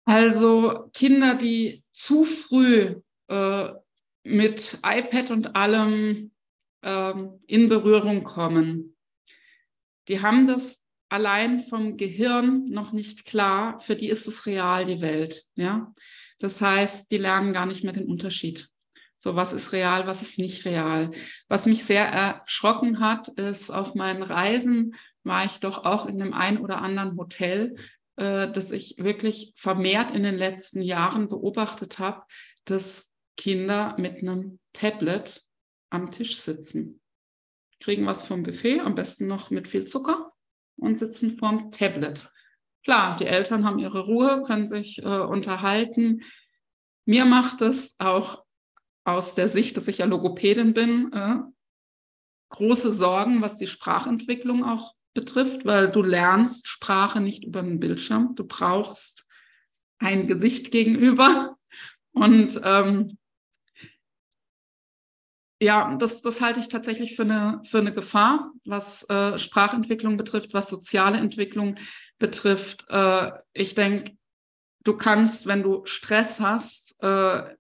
[0.05, 3.69] Also Kinder, die zu früh äh,
[4.25, 6.31] mit iPad und allem
[6.83, 7.15] äh,
[7.47, 8.97] in Berührung kommen,
[10.09, 13.81] die haben das allein vom Gehirn noch nicht klar.
[13.81, 15.47] Für die ist es real, die Welt.
[15.55, 15.95] Ja?
[16.39, 18.71] Das heißt, die lernen gar nicht mehr den Unterschied.
[19.21, 21.11] So, was ist real, was ist nicht real?
[21.49, 26.33] Was mich sehr erschrocken hat, ist, auf meinen Reisen war ich doch auch in dem
[26.33, 27.75] einen oder anderen Hotel,
[28.15, 32.23] äh, dass ich wirklich vermehrt in den letzten Jahren beobachtet habe,
[32.65, 35.45] dass Kinder mit einem Tablet
[35.91, 37.01] am Tisch sitzen.
[37.81, 40.33] Kriegen was vom Buffet, am besten noch mit viel Zucker
[40.77, 42.31] und sitzen vorm Tablet.
[42.85, 46.23] Klar, die Eltern haben ihre Ruhe, können sich äh, unterhalten.
[47.05, 48.45] Mir macht es auch
[49.09, 51.37] aus der Sicht, dass ich ja Logopädin bin, äh,
[52.51, 58.35] große Sorgen, was die Sprachentwicklung auch betrifft, weil du lernst Sprache nicht über einen Bildschirm.
[58.35, 59.27] Du brauchst
[59.99, 61.57] ein Gesicht gegenüber.
[62.13, 63.19] Und ähm,
[65.61, 70.55] ja, das, das halte ich tatsächlich für eine, für eine Gefahr, was äh, Sprachentwicklung betrifft,
[70.55, 71.77] was soziale Entwicklung
[72.19, 72.87] betrifft.
[72.89, 74.17] Äh, ich denke,
[74.85, 77.57] du kannst, wenn du Stress hast, äh,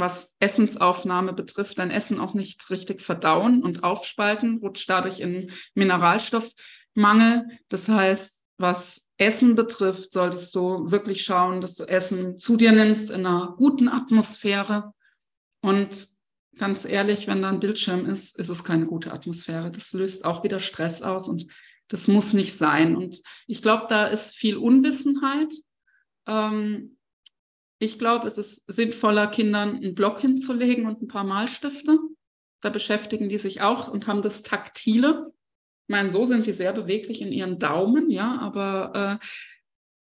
[0.00, 7.46] was Essensaufnahme betrifft, dein Essen auch nicht richtig verdauen und aufspalten, rutscht dadurch in Mineralstoffmangel.
[7.68, 13.10] Das heißt, was Essen betrifft, solltest du wirklich schauen, dass du Essen zu dir nimmst
[13.10, 14.94] in einer guten Atmosphäre.
[15.60, 16.08] Und
[16.58, 19.70] ganz ehrlich, wenn da ein Bildschirm ist, ist es keine gute Atmosphäre.
[19.70, 21.46] Das löst auch wieder Stress aus und
[21.88, 22.96] das muss nicht sein.
[22.96, 25.52] Und ich glaube, da ist viel Unwissenheit.
[26.26, 26.96] Ähm,
[27.82, 31.98] Ich glaube, es ist sinnvoller, Kindern einen Block hinzulegen und ein paar Malstifte.
[32.60, 35.32] Da beschäftigen die sich auch und haben das Taktile.
[35.88, 39.26] Ich meine, so sind die sehr beweglich in ihren Daumen, ja, aber äh,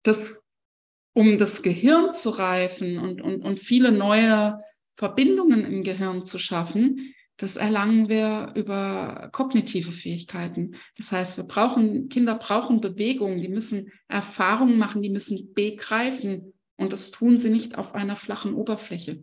[0.04, 0.34] das,
[1.12, 4.58] um das Gehirn zu reifen und, und, und viele neue
[4.96, 10.76] Verbindungen im Gehirn zu schaffen, das erlangen wir über kognitive Fähigkeiten.
[10.96, 16.92] Das heißt, wir brauchen, Kinder brauchen Bewegung, die müssen Erfahrungen machen, die müssen begreifen, und
[16.92, 19.22] das tun sie nicht auf einer flachen Oberfläche.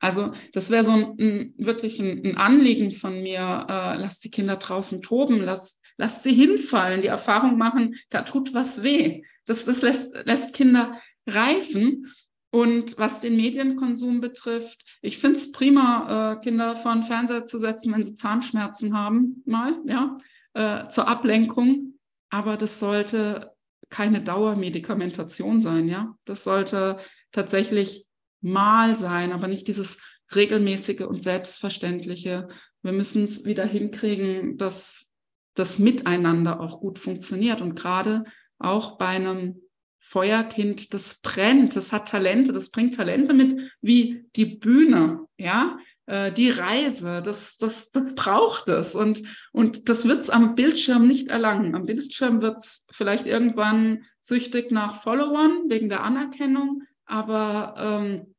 [0.00, 3.66] Also das wäre so ein, ein wirklich ein, ein, Anliegen von mir.
[3.68, 8.54] Äh, lasst die Kinder draußen toben, lasst, lasst sie hinfallen, die Erfahrung machen, da tut
[8.54, 9.22] was weh.
[9.44, 12.12] Das, das lässt, lässt Kinder reifen.
[12.50, 17.58] Und was den Medienkonsum betrifft, ich finde es prima, äh, Kinder vor den Fernseher zu
[17.58, 20.18] setzen, wenn sie Zahnschmerzen haben, mal, ja,
[20.54, 21.98] äh, zur Ablenkung.
[22.30, 23.53] Aber das sollte
[23.94, 26.16] keine Dauermedikamentation sein, ja.
[26.24, 26.98] Das sollte
[27.30, 28.06] tatsächlich
[28.40, 30.02] mal sein, aber nicht dieses
[30.34, 32.48] regelmäßige und selbstverständliche.
[32.82, 35.08] Wir müssen es wieder hinkriegen, dass
[35.54, 38.24] das Miteinander auch gut funktioniert und gerade
[38.58, 39.60] auch bei einem
[40.00, 46.32] Feuerkind, das brennt, das hat Talente, das bringt Talente mit, wie die Bühne, ja, äh,
[46.32, 48.94] die Reise, das, das, das braucht es.
[48.94, 51.74] Und, und das wird es am Bildschirm nicht erlangen.
[51.74, 58.34] Am Bildschirm wird es vielleicht irgendwann süchtig nach Followern wegen der Anerkennung, aber ähm,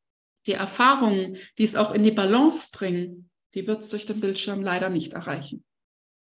[0.47, 4.61] die Erfahrungen, die es auch in die Balance bringen, die wird es durch den Bildschirm
[4.61, 5.63] leider nicht erreichen.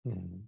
[0.04, 0.47] Mhm.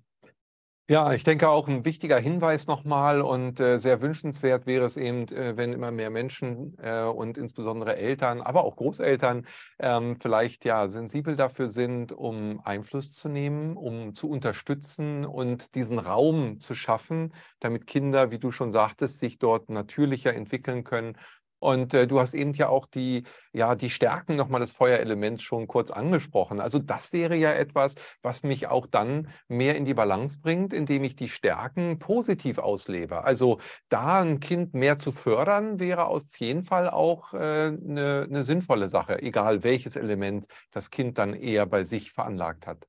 [0.92, 5.28] Ja, ich denke auch ein wichtiger Hinweis nochmal und äh, sehr wünschenswert wäre es eben,
[5.28, 9.46] äh, wenn immer mehr Menschen äh, und insbesondere Eltern, aber auch Großeltern
[9.78, 16.00] ähm, vielleicht ja sensibel dafür sind, um Einfluss zu nehmen, um zu unterstützen und diesen
[16.00, 21.18] Raum zu schaffen, damit Kinder, wie du schon sagtest, sich dort natürlicher entwickeln können
[21.60, 25.68] und äh, du hast eben ja auch die, ja, die Stärken nochmal des Feuerelements schon
[25.68, 26.60] kurz angesprochen.
[26.60, 31.04] Also das wäre ja etwas, was mich auch dann mehr in die Balance bringt, indem
[31.04, 33.24] ich die Stärken positiv auslebe.
[33.24, 38.44] Also da ein Kind mehr zu fördern, wäre auf jeden Fall auch äh, eine, eine
[38.44, 42.88] sinnvolle Sache, egal welches Element das Kind dann eher bei sich veranlagt hat.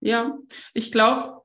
[0.00, 0.38] Ja,
[0.74, 1.42] ich glaube,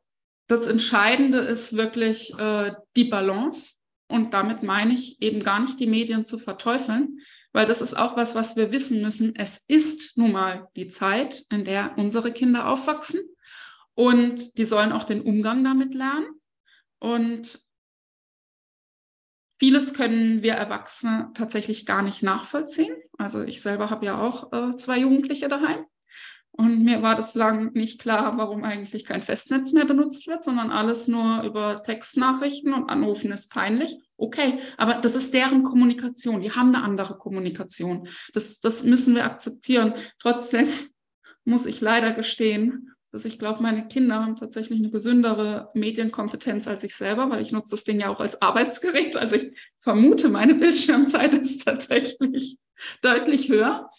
[0.47, 3.75] das Entscheidende ist wirklich äh, die Balance
[4.13, 7.19] und damit meine ich eben gar nicht die Medien zu verteufeln,
[7.51, 9.35] weil das ist auch was, was wir wissen müssen.
[9.35, 13.21] Es ist nun mal die Zeit, in der unsere Kinder aufwachsen
[13.95, 16.27] und die sollen auch den Umgang damit lernen.
[16.99, 17.59] Und
[19.59, 22.95] vieles können wir Erwachsene tatsächlich gar nicht nachvollziehen.
[23.17, 25.85] Also ich selber habe ja auch äh, zwei Jugendliche daheim.
[26.55, 30.69] Und mir war das lang nicht klar, warum eigentlich kein Festnetz mehr benutzt wird, sondern
[30.69, 33.97] alles nur über Textnachrichten und Anrufen ist peinlich.
[34.17, 36.41] Okay, aber das ist deren Kommunikation.
[36.41, 38.07] Die haben eine andere Kommunikation.
[38.33, 39.95] Das, das müssen wir akzeptieren.
[40.19, 40.67] Trotzdem
[41.43, 46.83] muss ich leider gestehen, dass ich glaube, meine Kinder haben tatsächlich eine gesündere Medienkompetenz als
[46.83, 49.15] ich selber, weil ich nutze das Ding ja auch als Arbeitsgerät.
[49.15, 52.57] Also ich vermute, meine Bildschirmzeit ist tatsächlich
[53.01, 53.89] deutlich höher.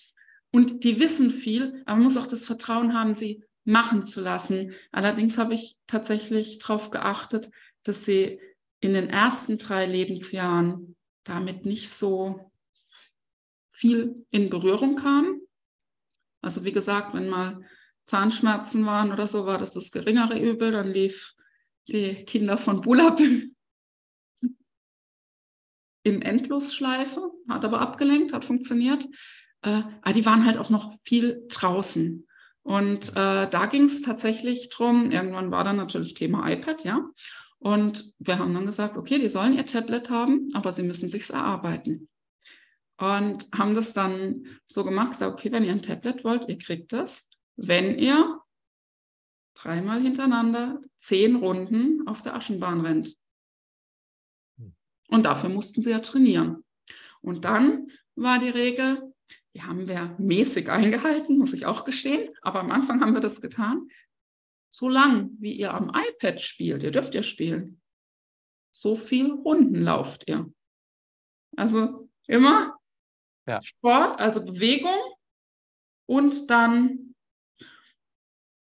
[0.55, 4.73] Und die wissen viel, aber man muss auch das Vertrauen haben, sie machen zu lassen.
[4.93, 7.51] Allerdings habe ich tatsächlich darauf geachtet,
[7.83, 8.39] dass sie
[8.79, 12.53] in den ersten drei Lebensjahren damit nicht so
[13.73, 15.41] viel in Berührung kamen.
[16.41, 17.61] Also wie gesagt, wenn mal
[18.05, 20.71] Zahnschmerzen waren oder so, war das das geringere Übel.
[20.71, 21.35] Dann lief
[21.89, 23.51] die Kinder von Bulabü
[26.05, 29.05] in Endlosschleife, hat aber abgelenkt, hat funktioniert.
[29.65, 32.27] Äh, aber die waren halt auch noch viel draußen.
[32.63, 35.11] Und äh, da ging es tatsächlich drum.
[35.11, 37.09] irgendwann war dann natürlich Thema iPad, ja.
[37.59, 41.31] Und wir haben dann gesagt, okay, die sollen ihr Tablet haben, aber sie müssen sich
[41.31, 42.09] erarbeiten.
[42.99, 46.93] Und haben das dann so gemacht, gesagt, okay, wenn ihr ein Tablet wollt, ihr kriegt
[46.93, 48.41] das, wenn ihr
[49.55, 53.17] dreimal hintereinander zehn Runden auf der Aschenbahn rennt.
[55.09, 56.65] Und dafür mussten sie ja trainieren.
[57.23, 59.04] Und dann war die Regel,
[59.55, 62.35] die haben wir mäßig eingehalten, muss ich auch gestehen.
[62.43, 63.89] Aber am Anfang haben wir das getan.
[64.69, 67.81] So lang, wie ihr am iPad spielt, ihr dürft ja spielen,
[68.73, 70.53] so viel Runden lauft ihr.
[71.57, 72.77] Also immer
[73.47, 73.63] ja.
[73.63, 74.99] Sport, also Bewegung
[76.07, 77.15] und dann,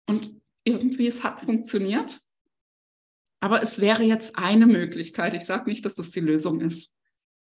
[0.07, 2.19] und irgendwie es hat funktioniert.
[3.41, 5.35] Aber es wäre jetzt eine Möglichkeit.
[5.35, 6.93] Ich sage nicht, dass das die Lösung ist.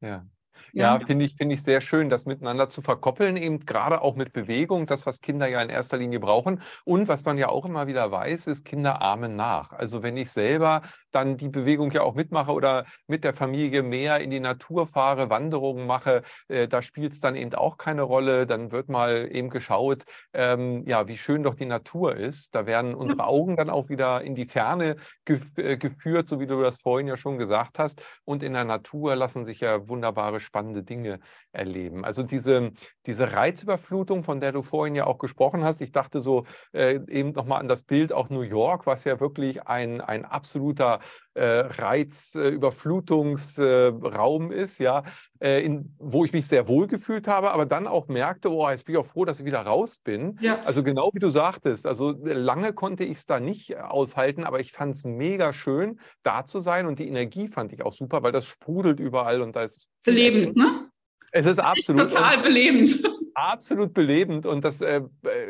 [0.02, 0.28] Ja.
[0.74, 4.16] Ja, ja finde ich, find ich sehr schön, das miteinander zu verkoppeln, eben gerade auch
[4.16, 6.62] mit Bewegung, das, was Kinder ja in erster Linie brauchen.
[6.86, 9.72] Und was man ja auch immer wieder weiß, ist, Kinder ahmen nach.
[9.72, 14.20] Also wenn ich selber dann die Bewegung ja auch mitmache oder mit der Familie mehr
[14.20, 18.46] in die Natur fahre, Wanderungen mache, äh, da spielt es dann eben auch keine Rolle.
[18.46, 22.54] Dann wird mal eben geschaut, ähm, ja, wie schön doch die Natur ist.
[22.56, 26.48] Da werden unsere Augen dann auch wieder in die Ferne gef äh, geführt, so wie
[26.48, 28.04] du das vorhin ja schon gesagt hast.
[28.26, 31.20] Und in der Natur lassen sich ja wunderbare, spannende Dinge
[31.52, 32.06] erleben.
[32.06, 32.72] Also diese,
[33.06, 37.32] diese Reizüberflutung, von der du vorhin ja auch gesprochen hast, ich dachte so äh, eben
[37.32, 40.99] nochmal an das Bild auch New York, was ja wirklich ein, ein absoluter
[41.34, 45.04] äh, Reizüberflutungsraum äh, ist, ja,
[45.40, 48.86] äh, in, wo ich mich sehr wohl gefühlt habe, aber dann auch merkte, oh, jetzt
[48.86, 50.38] bin ich auch froh, dass ich wieder raus bin.
[50.42, 50.64] Ja.
[50.64, 54.72] Also genau wie du sagtest, also lange konnte ich es da nicht aushalten, aber ich
[54.72, 58.32] fand es mega schön, da zu sein und die Energie fand ich auch super, weil
[58.32, 60.90] das sprudelt überall und da ist belebend, ne?
[61.32, 63.04] Es ist absolut ist total belebend
[63.40, 65.02] absolut belebend und das äh,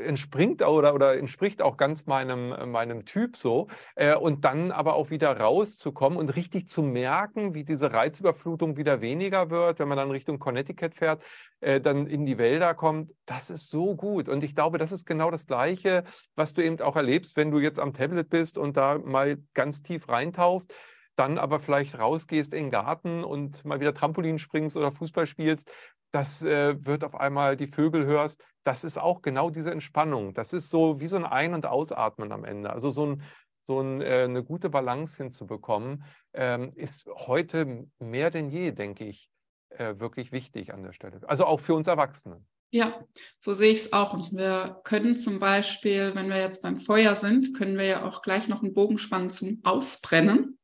[0.06, 3.67] entspringt oder, oder entspricht auch ganz meinem, meinem Typ so.
[3.95, 9.02] Äh, und dann aber auch wieder rauszukommen und richtig zu merken, wie diese Reizüberflutung wieder
[9.02, 11.23] weniger wird, wenn man dann Richtung Connecticut fährt,
[11.62, 13.12] äh, dann in die Wälder kommt.
[13.25, 14.30] Das ist so gut.
[14.30, 16.04] Und ich glaube, das ist genau das Gleiche,
[16.36, 19.82] was du eben auch erlebst, wenn du jetzt am Tablet bist und da mal ganz
[19.82, 20.73] tief reintauchst
[21.19, 25.69] dann aber vielleicht rausgehst in den Garten und mal wieder Trampolin springst oder Fußball spielst,
[26.12, 30.34] das äh, wird auf einmal die Vögel hörst, das ist auch genau diese Entspannung.
[30.34, 32.72] Das ist so wie so ein Ein- und Ausatmen am Ende.
[32.72, 33.24] Also so, ein,
[33.67, 39.30] so ein, äh, eine gute Balance hinzubekommen, ähm, ist heute mehr denn je, denke ich,
[39.69, 41.19] äh, wirklich wichtig an der Stelle.
[41.28, 42.43] Also auch für uns Erwachsene.
[42.72, 43.04] Ja,
[43.39, 44.13] so sehe ich es auch.
[44.13, 48.22] Und wir können zum Beispiel, wenn wir jetzt beim Feuer sind, können wir ja auch
[48.22, 50.60] gleich noch einen Bogen spannen zum Ausbrennen.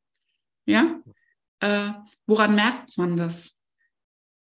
[0.68, 1.00] Ja,
[1.62, 1.92] äh,
[2.28, 3.55] woran merkt man das?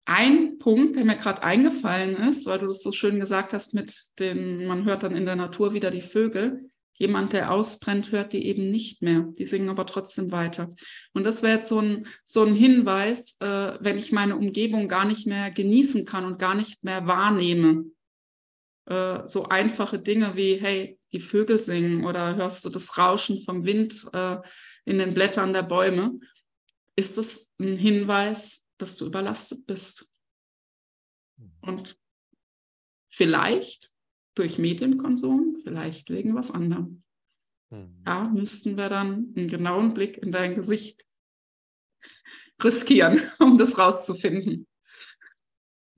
[0.04, 3.94] Ein Punkt, der mir gerade eingefallen ist, weil du das so schön gesagt hast, mit
[4.18, 6.68] den, man hört dann in der Natur wieder die Vögel.
[6.94, 9.26] Jemand, der ausbrennt, hört die eben nicht mehr.
[9.38, 10.74] Die singen aber trotzdem weiter.
[11.14, 15.04] Und das wäre jetzt so ein, so ein Hinweis, äh, wenn ich meine Umgebung gar
[15.04, 17.86] nicht mehr genießen kann und gar nicht mehr wahrnehme.
[18.86, 23.64] Äh, so einfache Dinge wie, hey, die Vögel singen oder hörst du das Rauschen vom
[23.64, 24.36] Wind äh,
[24.84, 26.18] in den Blättern der Bäume,
[26.96, 30.10] ist das ein Hinweis, dass du überlastet bist.
[31.38, 31.52] Mhm.
[31.62, 31.98] Und
[33.08, 33.92] vielleicht
[34.34, 37.02] durch Medienkonsum, vielleicht wegen was anderem.
[37.70, 38.02] Mhm.
[38.04, 41.06] Da müssten wir dann einen genauen Blick in dein Gesicht
[42.62, 44.66] riskieren, um das rauszufinden.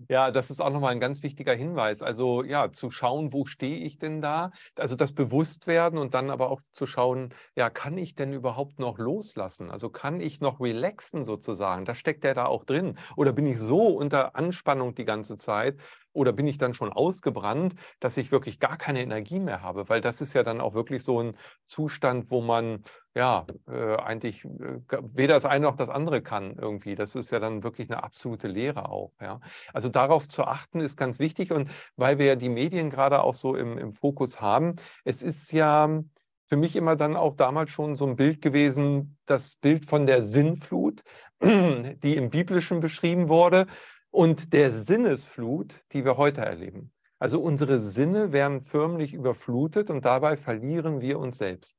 [0.08, 2.02] Ja, das ist auch nochmal ein ganz wichtiger Hinweis.
[2.02, 4.50] Also ja, zu schauen, wo stehe ich denn da?
[4.74, 8.98] Also das Bewusstwerden und dann aber auch zu schauen, ja, kann ich denn überhaupt noch
[8.98, 9.70] loslassen?
[9.70, 11.84] Also kann ich noch relaxen sozusagen?
[11.84, 12.98] Das steckt ja da auch drin.
[13.16, 15.78] Oder bin ich so unter Anspannung die ganze Zeit,
[16.14, 19.88] oder bin ich dann schon ausgebrannt, dass ich wirklich gar keine Energie mehr habe?
[19.88, 24.44] Weil das ist ja dann auch wirklich so ein Zustand, wo man ja äh, eigentlich
[24.44, 24.80] äh,
[25.12, 26.94] weder das eine noch das andere kann irgendwie.
[26.94, 29.12] Das ist ja dann wirklich eine absolute Lehre auch.
[29.20, 29.40] Ja?
[29.72, 33.34] Also darauf zu achten ist ganz wichtig und weil wir ja die Medien gerade auch
[33.34, 36.02] so im, im Fokus haben, es ist ja
[36.46, 40.22] für mich immer dann auch damals schon so ein Bild gewesen, das Bild von der
[40.22, 41.02] Sinnflut,
[41.42, 43.66] die im Biblischen beschrieben wurde
[44.14, 46.92] und der Sinnesflut, die wir heute erleben.
[47.18, 51.74] Also unsere Sinne werden förmlich überflutet und dabei verlieren wir uns selbst.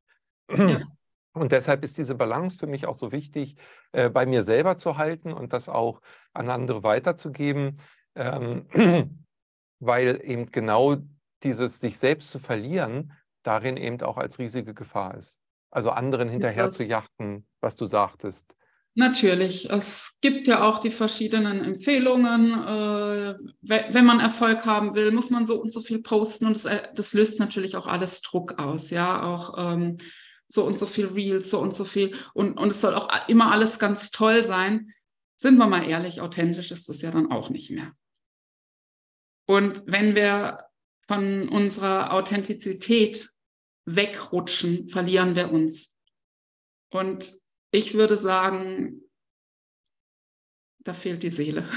[0.49, 0.81] Ja.
[1.33, 3.55] Und deshalb ist diese Balance für mich auch so wichtig,
[3.91, 6.01] äh, bei mir selber zu halten und das auch
[6.33, 7.79] an andere weiterzugeben,
[8.15, 8.67] ähm,
[9.79, 10.97] weil eben genau
[11.43, 15.37] dieses sich selbst zu verlieren darin eben auch als riesige Gefahr ist.
[15.71, 18.54] Also anderen hinterher zu jachten, was du sagtest.
[18.97, 22.53] Natürlich, es gibt ja auch die verschiedenen Empfehlungen.
[22.53, 26.63] Äh, wenn man Erfolg haben will, muss man so und so viel posten und das,
[26.63, 29.97] äh, das löst natürlich auch alles Druck aus, ja, auch ähm,
[30.47, 33.51] so und so viel Reels, so und so viel und, und es soll auch immer
[33.51, 34.93] alles ganz toll sein.
[35.35, 37.91] Sind wir mal ehrlich, authentisch ist das ja dann auch nicht mehr.
[39.45, 40.59] Und wenn wir
[41.01, 43.29] von unserer Authentizität
[43.83, 45.97] wegrutschen, verlieren wir uns.
[46.91, 47.33] Und
[47.75, 49.01] ich würde sagen,
[50.79, 51.69] da fehlt die Seele.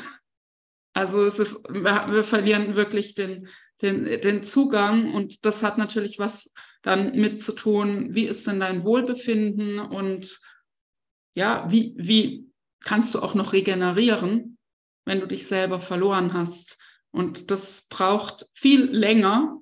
[0.95, 3.49] Also es ist, wir, verlieren wirklich den,
[3.83, 6.51] den, den Zugang und das hat natürlich was
[6.83, 10.41] dann mit zu tun, wie ist denn dein Wohlbefinden und
[11.35, 12.49] ja, wie, wie
[12.81, 14.59] kannst du auch noch regenerieren,
[15.05, 16.79] wenn du dich selber verloren hast.
[17.11, 19.61] Und das braucht viel länger,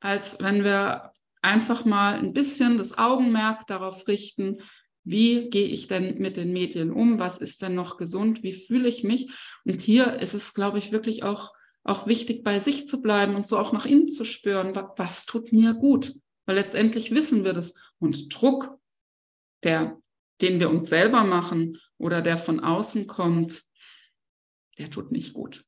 [0.00, 1.12] als wenn wir
[1.42, 4.62] einfach mal ein bisschen das Augenmerk darauf richten,
[5.06, 7.18] wie gehe ich denn mit den Medien um?
[7.18, 8.42] Was ist denn noch gesund?
[8.42, 9.30] Wie fühle ich mich?
[9.64, 11.54] Und hier ist es, glaube ich, wirklich auch,
[11.84, 15.26] auch wichtig, bei sich zu bleiben und so auch nach innen zu spüren, was, was
[15.26, 16.14] tut mir gut?
[16.44, 17.74] Weil letztendlich wissen wir das.
[17.98, 18.78] Und Druck,
[19.62, 19.96] der
[20.40, 23.64] den wir uns selber machen oder der von außen kommt,
[24.78, 25.64] der tut nicht gut.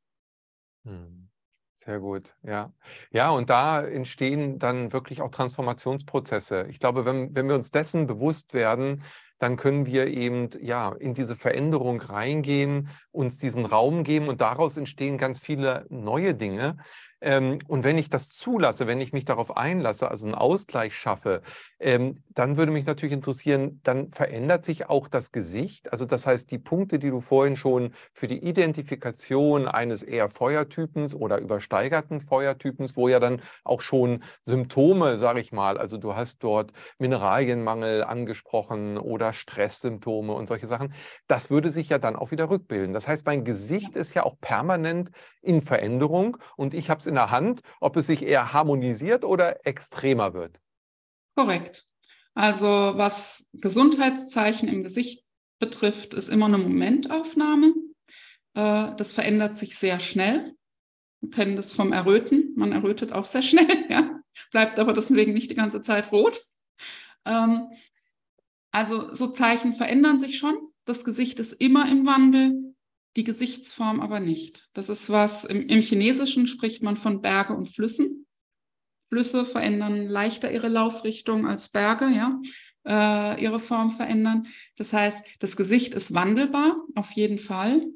[0.84, 1.28] Hm.
[1.76, 2.72] Sehr gut, ja.
[3.12, 6.66] Ja, und da entstehen dann wirklich auch Transformationsprozesse.
[6.68, 9.04] Ich glaube, wenn, wenn wir uns dessen bewusst werden,
[9.38, 14.76] dann können wir eben ja in diese Veränderung reingehen, uns diesen Raum geben und daraus
[14.76, 16.76] entstehen ganz viele neue Dinge.
[17.20, 21.42] Ähm, und wenn ich das zulasse, wenn ich mich darauf einlasse, also einen Ausgleich schaffe,
[21.80, 25.92] ähm, dann würde mich natürlich interessieren, dann verändert sich auch das Gesicht.
[25.92, 31.14] Also das heißt, die Punkte, die du vorhin schon für die Identifikation eines eher Feuertypens
[31.14, 36.42] oder übersteigerten Feuertypens, wo ja dann auch schon Symptome, sage ich mal, also du hast
[36.42, 40.94] dort Mineralienmangel angesprochen oder Stresssymptome und solche Sachen,
[41.28, 42.92] das würde sich ja dann auch wieder rückbilden.
[42.92, 45.10] Das heißt, mein Gesicht ist ja auch permanent
[45.42, 49.64] in Veränderung und ich habe es in der Hand, ob es sich eher harmonisiert oder
[49.66, 50.60] extremer wird.
[51.38, 51.86] Korrekt.
[52.34, 55.22] Also was Gesundheitszeichen im Gesicht
[55.60, 57.74] betrifft, ist immer eine Momentaufnahme.
[58.54, 60.56] Äh, das verändert sich sehr schnell.
[61.20, 62.54] Wir kennen das vom Erröten.
[62.56, 64.20] Man errötet auch sehr schnell, ja?
[64.50, 66.44] bleibt aber deswegen nicht die ganze Zeit rot.
[67.24, 67.68] Ähm,
[68.72, 70.58] also so Zeichen verändern sich schon.
[70.86, 72.74] Das Gesicht ist immer im Wandel
[73.14, 74.68] die Gesichtsform aber nicht.
[74.72, 78.26] Das ist was, im, im Chinesischen spricht man von Berge und Flüssen.
[79.08, 82.40] Flüsse verändern leichter ihre Laufrichtung als Berge, ja,
[82.86, 84.46] äh, ihre Form verändern.
[84.76, 87.86] Das heißt, das Gesicht ist wandelbar, auf jeden Fall.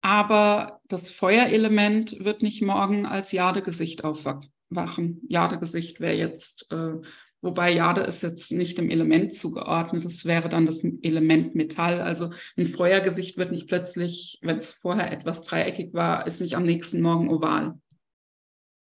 [0.00, 5.20] Aber das Feuerelement wird nicht morgen als Jadegesicht aufwachen.
[5.28, 6.94] Jadegesicht wäre jetzt äh,
[7.40, 12.00] Wobei Jade ist jetzt nicht dem Element zugeordnet, das wäre dann das Element Metall.
[12.00, 16.64] Also ein Feuergesicht wird nicht plötzlich, wenn es vorher etwas dreieckig war, ist nicht am
[16.64, 17.78] nächsten Morgen oval.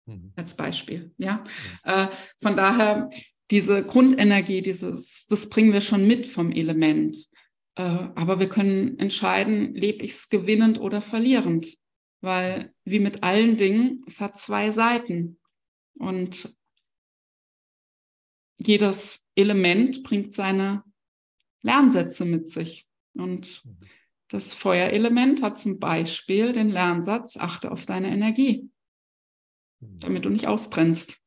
[0.06, 0.34] Mhm.
[0.36, 1.14] Als Beispiel.
[1.18, 1.43] Ja.
[1.84, 2.08] Äh,
[2.41, 3.10] von daher,
[3.51, 7.18] diese Grundenergie, dieses, das bringen wir schon mit vom Element.
[7.76, 11.68] Äh, aber wir können entscheiden, lebe ich es gewinnend oder verlierend.
[12.22, 15.39] Weil wie mit allen Dingen, es hat zwei Seiten.
[15.95, 16.56] Und
[18.58, 20.84] jedes Element bringt seine
[21.62, 22.88] Lernsätze mit sich.
[23.14, 23.78] Und mhm.
[24.30, 28.70] das Feuerelement hat zum Beispiel den Lernsatz, achte auf deine Energie.
[30.00, 31.20] Damit du nicht ausbrennst.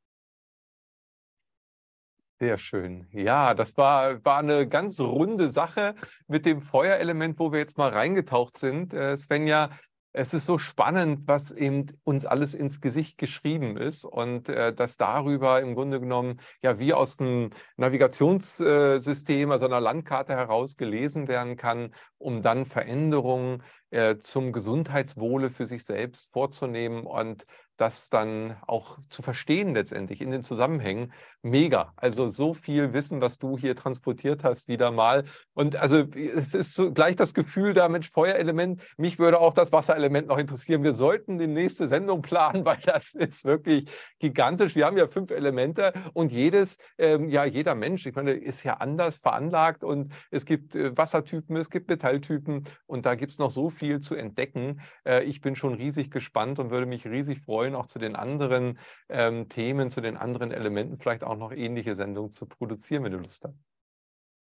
[2.39, 3.07] Sehr schön.
[3.13, 5.95] Ja, das war, war eine ganz runde Sache
[6.27, 8.93] mit dem Feuerelement, wo wir jetzt mal reingetaucht sind.
[8.93, 9.71] Äh, Svenja,
[10.19, 14.97] es ist so spannend, was eben uns alles ins Gesicht geschrieben ist und äh, dass
[14.97, 21.57] darüber im Grunde genommen ja wie aus einem Navigationssystem, also einer Landkarte heraus gelesen werden
[21.57, 27.45] kann, um dann Veränderungen äh, zum Gesundheitswohle für sich selbst vorzunehmen und
[27.77, 31.13] das dann auch zu verstehen letztendlich in den Zusammenhängen.
[31.43, 31.93] Mega.
[31.97, 35.25] Also so viel Wissen, was du hier transportiert hast, wieder mal.
[35.55, 39.73] Und also es ist so gleich das Gefühl da, Mensch, Feuerelement, mich würde auch das
[39.73, 40.83] Wasserelement noch interessieren.
[40.83, 44.75] Wir sollten die nächste Sendung planen, weil das ist wirklich gigantisch.
[44.75, 48.75] Wir haben ja fünf Elemente und jedes, ähm, ja, jeder Mensch, ich meine, ist ja
[48.75, 53.51] anders veranlagt und es gibt äh, Wassertypen, es gibt Metalltypen und da gibt es noch
[53.51, 54.81] so viel zu entdecken.
[55.05, 58.17] Äh, ich bin schon riesig gespannt und würde mich riesig freuen, freuen, auch zu den
[58.17, 63.13] anderen ähm, Themen, zu den anderen Elementen vielleicht auch noch ähnliche Sendungen zu produzieren, wenn
[63.13, 63.59] du Lust hast.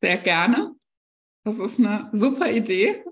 [0.00, 0.74] Sehr gerne.
[1.44, 3.04] Das ist eine super Idee.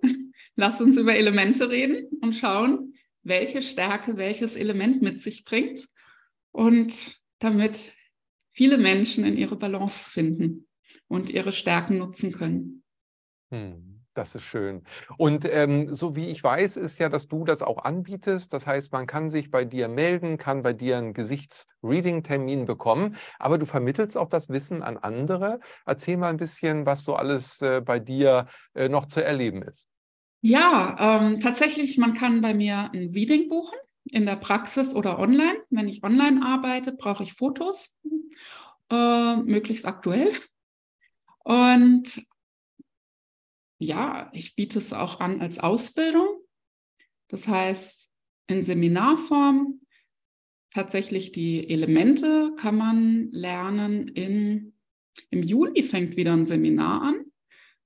[0.57, 5.89] Lass uns über Elemente reden und schauen, welche Stärke welches Element mit sich bringt
[6.53, 7.93] und damit
[8.53, 10.69] viele Menschen in ihre Balance finden
[11.09, 12.85] und ihre Stärken nutzen können.
[13.51, 13.94] Hm.
[14.15, 14.85] Das ist schön.
[15.19, 18.53] Und ähm, so wie ich weiß, ist ja, dass du das auch anbietest.
[18.53, 23.59] Das heißt, man kann sich bei dir melden, kann bei dir einen Gesichtsreading-Termin bekommen, aber
[23.59, 25.59] du vermittelst auch das Wissen an andere.
[25.85, 29.85] Erzähl mal ein bisschen, was so alles äh, bei dir äh, noch zu erleben ist.
[30.43, 35.57] Ja, ähm, tatsächlich, man kann bei mir ein Reading buchen, in der Praxis oder online.
[35.71, 37.93] Wenn ich online arbeite, brauche ich Fotos,
[38.91, 40.31] äh, möglichst aktuell.
[41.43, 42.25] Und
[43.79, 46.29] ja, ich biete es auch an als Ausbildung.
[47.29, 48.11] Das heißt,
[48.47, 49.81] in Seminarform
[50.73, 54.09] tatsächlich die Elemente kann man lernen.
[54.09, 54.75] In,
[55.31, 57.25] Im Juli fängt wieder ein Seminar an.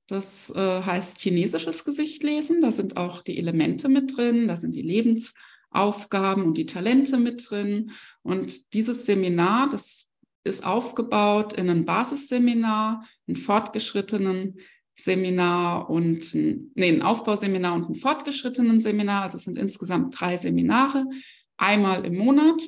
[0.08, 2.62] Das äh, heißt chinesisches Gesicht lesen.
[2.62, 7.48] Da sind auch die Elemente mit drin, da sind die Lebensaufgaben und die Talente mit
[7.48, 7.92] drin.
[8.22, 10.10] Und dieses Seminar, das
[10.44, 14.58] ist aufgebaut in ein Basisseminar, einen fortgeschrittenen
[14.98, 19.22] Seminar und ein, nee, ein Aufbauseminar und ein fortgeschrittenen Seminar.
[19.22, 21.06] Also es sind insgesamt drei Seminare,
[21.56, 22.60] einmal im Monat.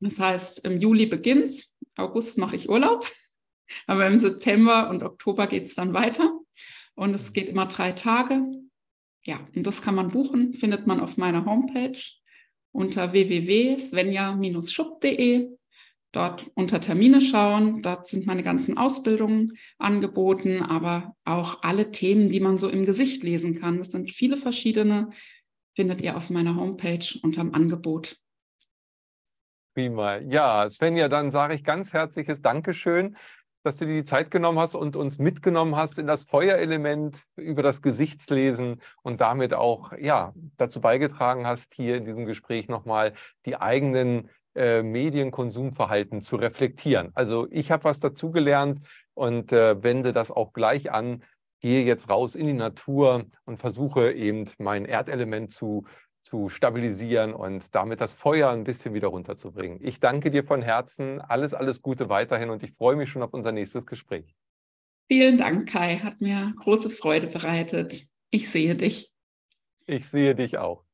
[0.00, 1.64] Das heißt, im Juli beginnt
[1.96, 3.08] August mache ich Urlaub.
[3.86, 6.30] Aber im September und Oktober geht es dann weiter.
[6.94, 8.44] Und es geht immer drei Tage.
[9.24, 11.96] Ja, und das kann man buchen, findet man auf meiner Homepage
[12.72, 15.48] unter www.svenja-schupp.de.
[16.12, 17.82] Dort unter Termine schauen.
[17.82, 23.22] Dort sind meine ganzen Ausbildungen angeboten, aber auch alle Themen, die man so im Gesicht
[23.22, 23.78] lesen kann.
[23.78, 25.10] Das sind viele verschiedene,
[25.74, 28.18] findet ihr auf meiner Homepage unterm Angebot.
[29.74, 30.18] Prima.
[30.18, 33.16] Ja, Svenja, dann sage ich ganz herzliches Dankeschön
[33.62, 37.62] dass du dir die Zeit genommen hast und uns mitgenommen hast in das Feuerelement über
[37.62, 43.14] das Gesichtslesen und damit auch ja, dazu beigetragen hast, hier in diesem Gespräch nochmal
[43.46, 47.10] die eigenen äh, Medienkonsumverhalten zu reflektieren.
[47.14, 48.80] Also ich habe was dazugelernt
[49.14, 51.22] und äh, wende das auch gleich an,
[51.60, 55.84] gehe jetzt raus in die Natur und versuche eben mein Erdelement zu
[56.22, 59.78] zu stabilisieren und damit das Feuer ein bisschen wieder runterzubringen.
[59.82, 61.20] Ich danke dir von Herzen.
[61.20, 64.34] Alles, alles Gute weiterhin und ich freue mich schon auf unser nächstes Gespräch.
[65.08, 65.98] Vielen Dank, Kai.
[65.98, 68.06] Hat mir große Freude bereitet.
[68.30, 69.12] Ich sehe dich.
[69.86, 70.84] Ich sehe dich auch.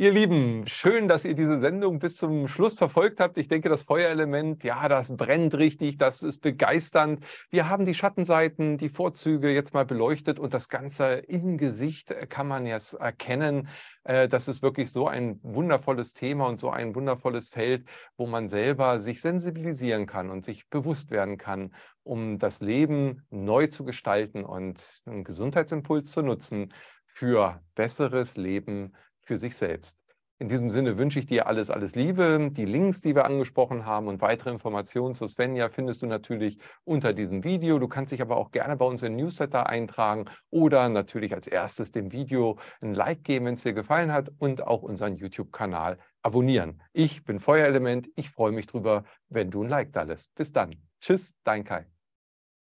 [0.00, 3.36] Ihr Lieben, schön, dass ihr diese Sendung bis zum Schluss verfolgt habt.
[3.36, 7.22] Ich denke, das Feuerelement, ja, das brennt richtig, das ist begeisternd.
[7.50, 12.48] Wir haben die Schattenseiten, die Vorzüge jetzt mal beleuchtet und das Ganze im Gesicht kann
[12.48, 13.68] man jetzt erkennen.
[14.04, 17.86] Äh, das ist wirklich so ein wundervolles Thema und so ein wundervolles Feld,
[18.16, 21.74] wo man selber sich sensibilisieren kann und sich bewusst werden kann,
[22.04, 26.72] um das Leben neu zu gestalten und einen Gesundheitsimpuls zu nutzen
[27.04, 28.94] für besseres Leben
[29.30, 29.96] für sich selbst.
[30.40, 32.50] In diesem Sinne wünsche ich dir alles, alles Liebe.
[32.50, 37.12] Die Links, die wir angesprochen haben und weitere Informationen zu Svenja findest du natürlich unter
[37.12, 37.78] diesem Video.
[37.78, 41.92] Du kannst dich aber auch gerne bei uns in Newsletter eintragen oder natürlich als erstes
[41.92, 46.82] dem Video ein Like geben, wenn es dir gefallen hat und auch unseren YouTube-Kanal abonnieren.
[46.92, 48.08] Ich bin Feuerelement.
[48.16, 50.34] Ich freue mich drüber, wenn du ein Like da lässt.
[50.34, 50.74] Bis dann.
[51.00, 51.86] Tschüss, dein Kai.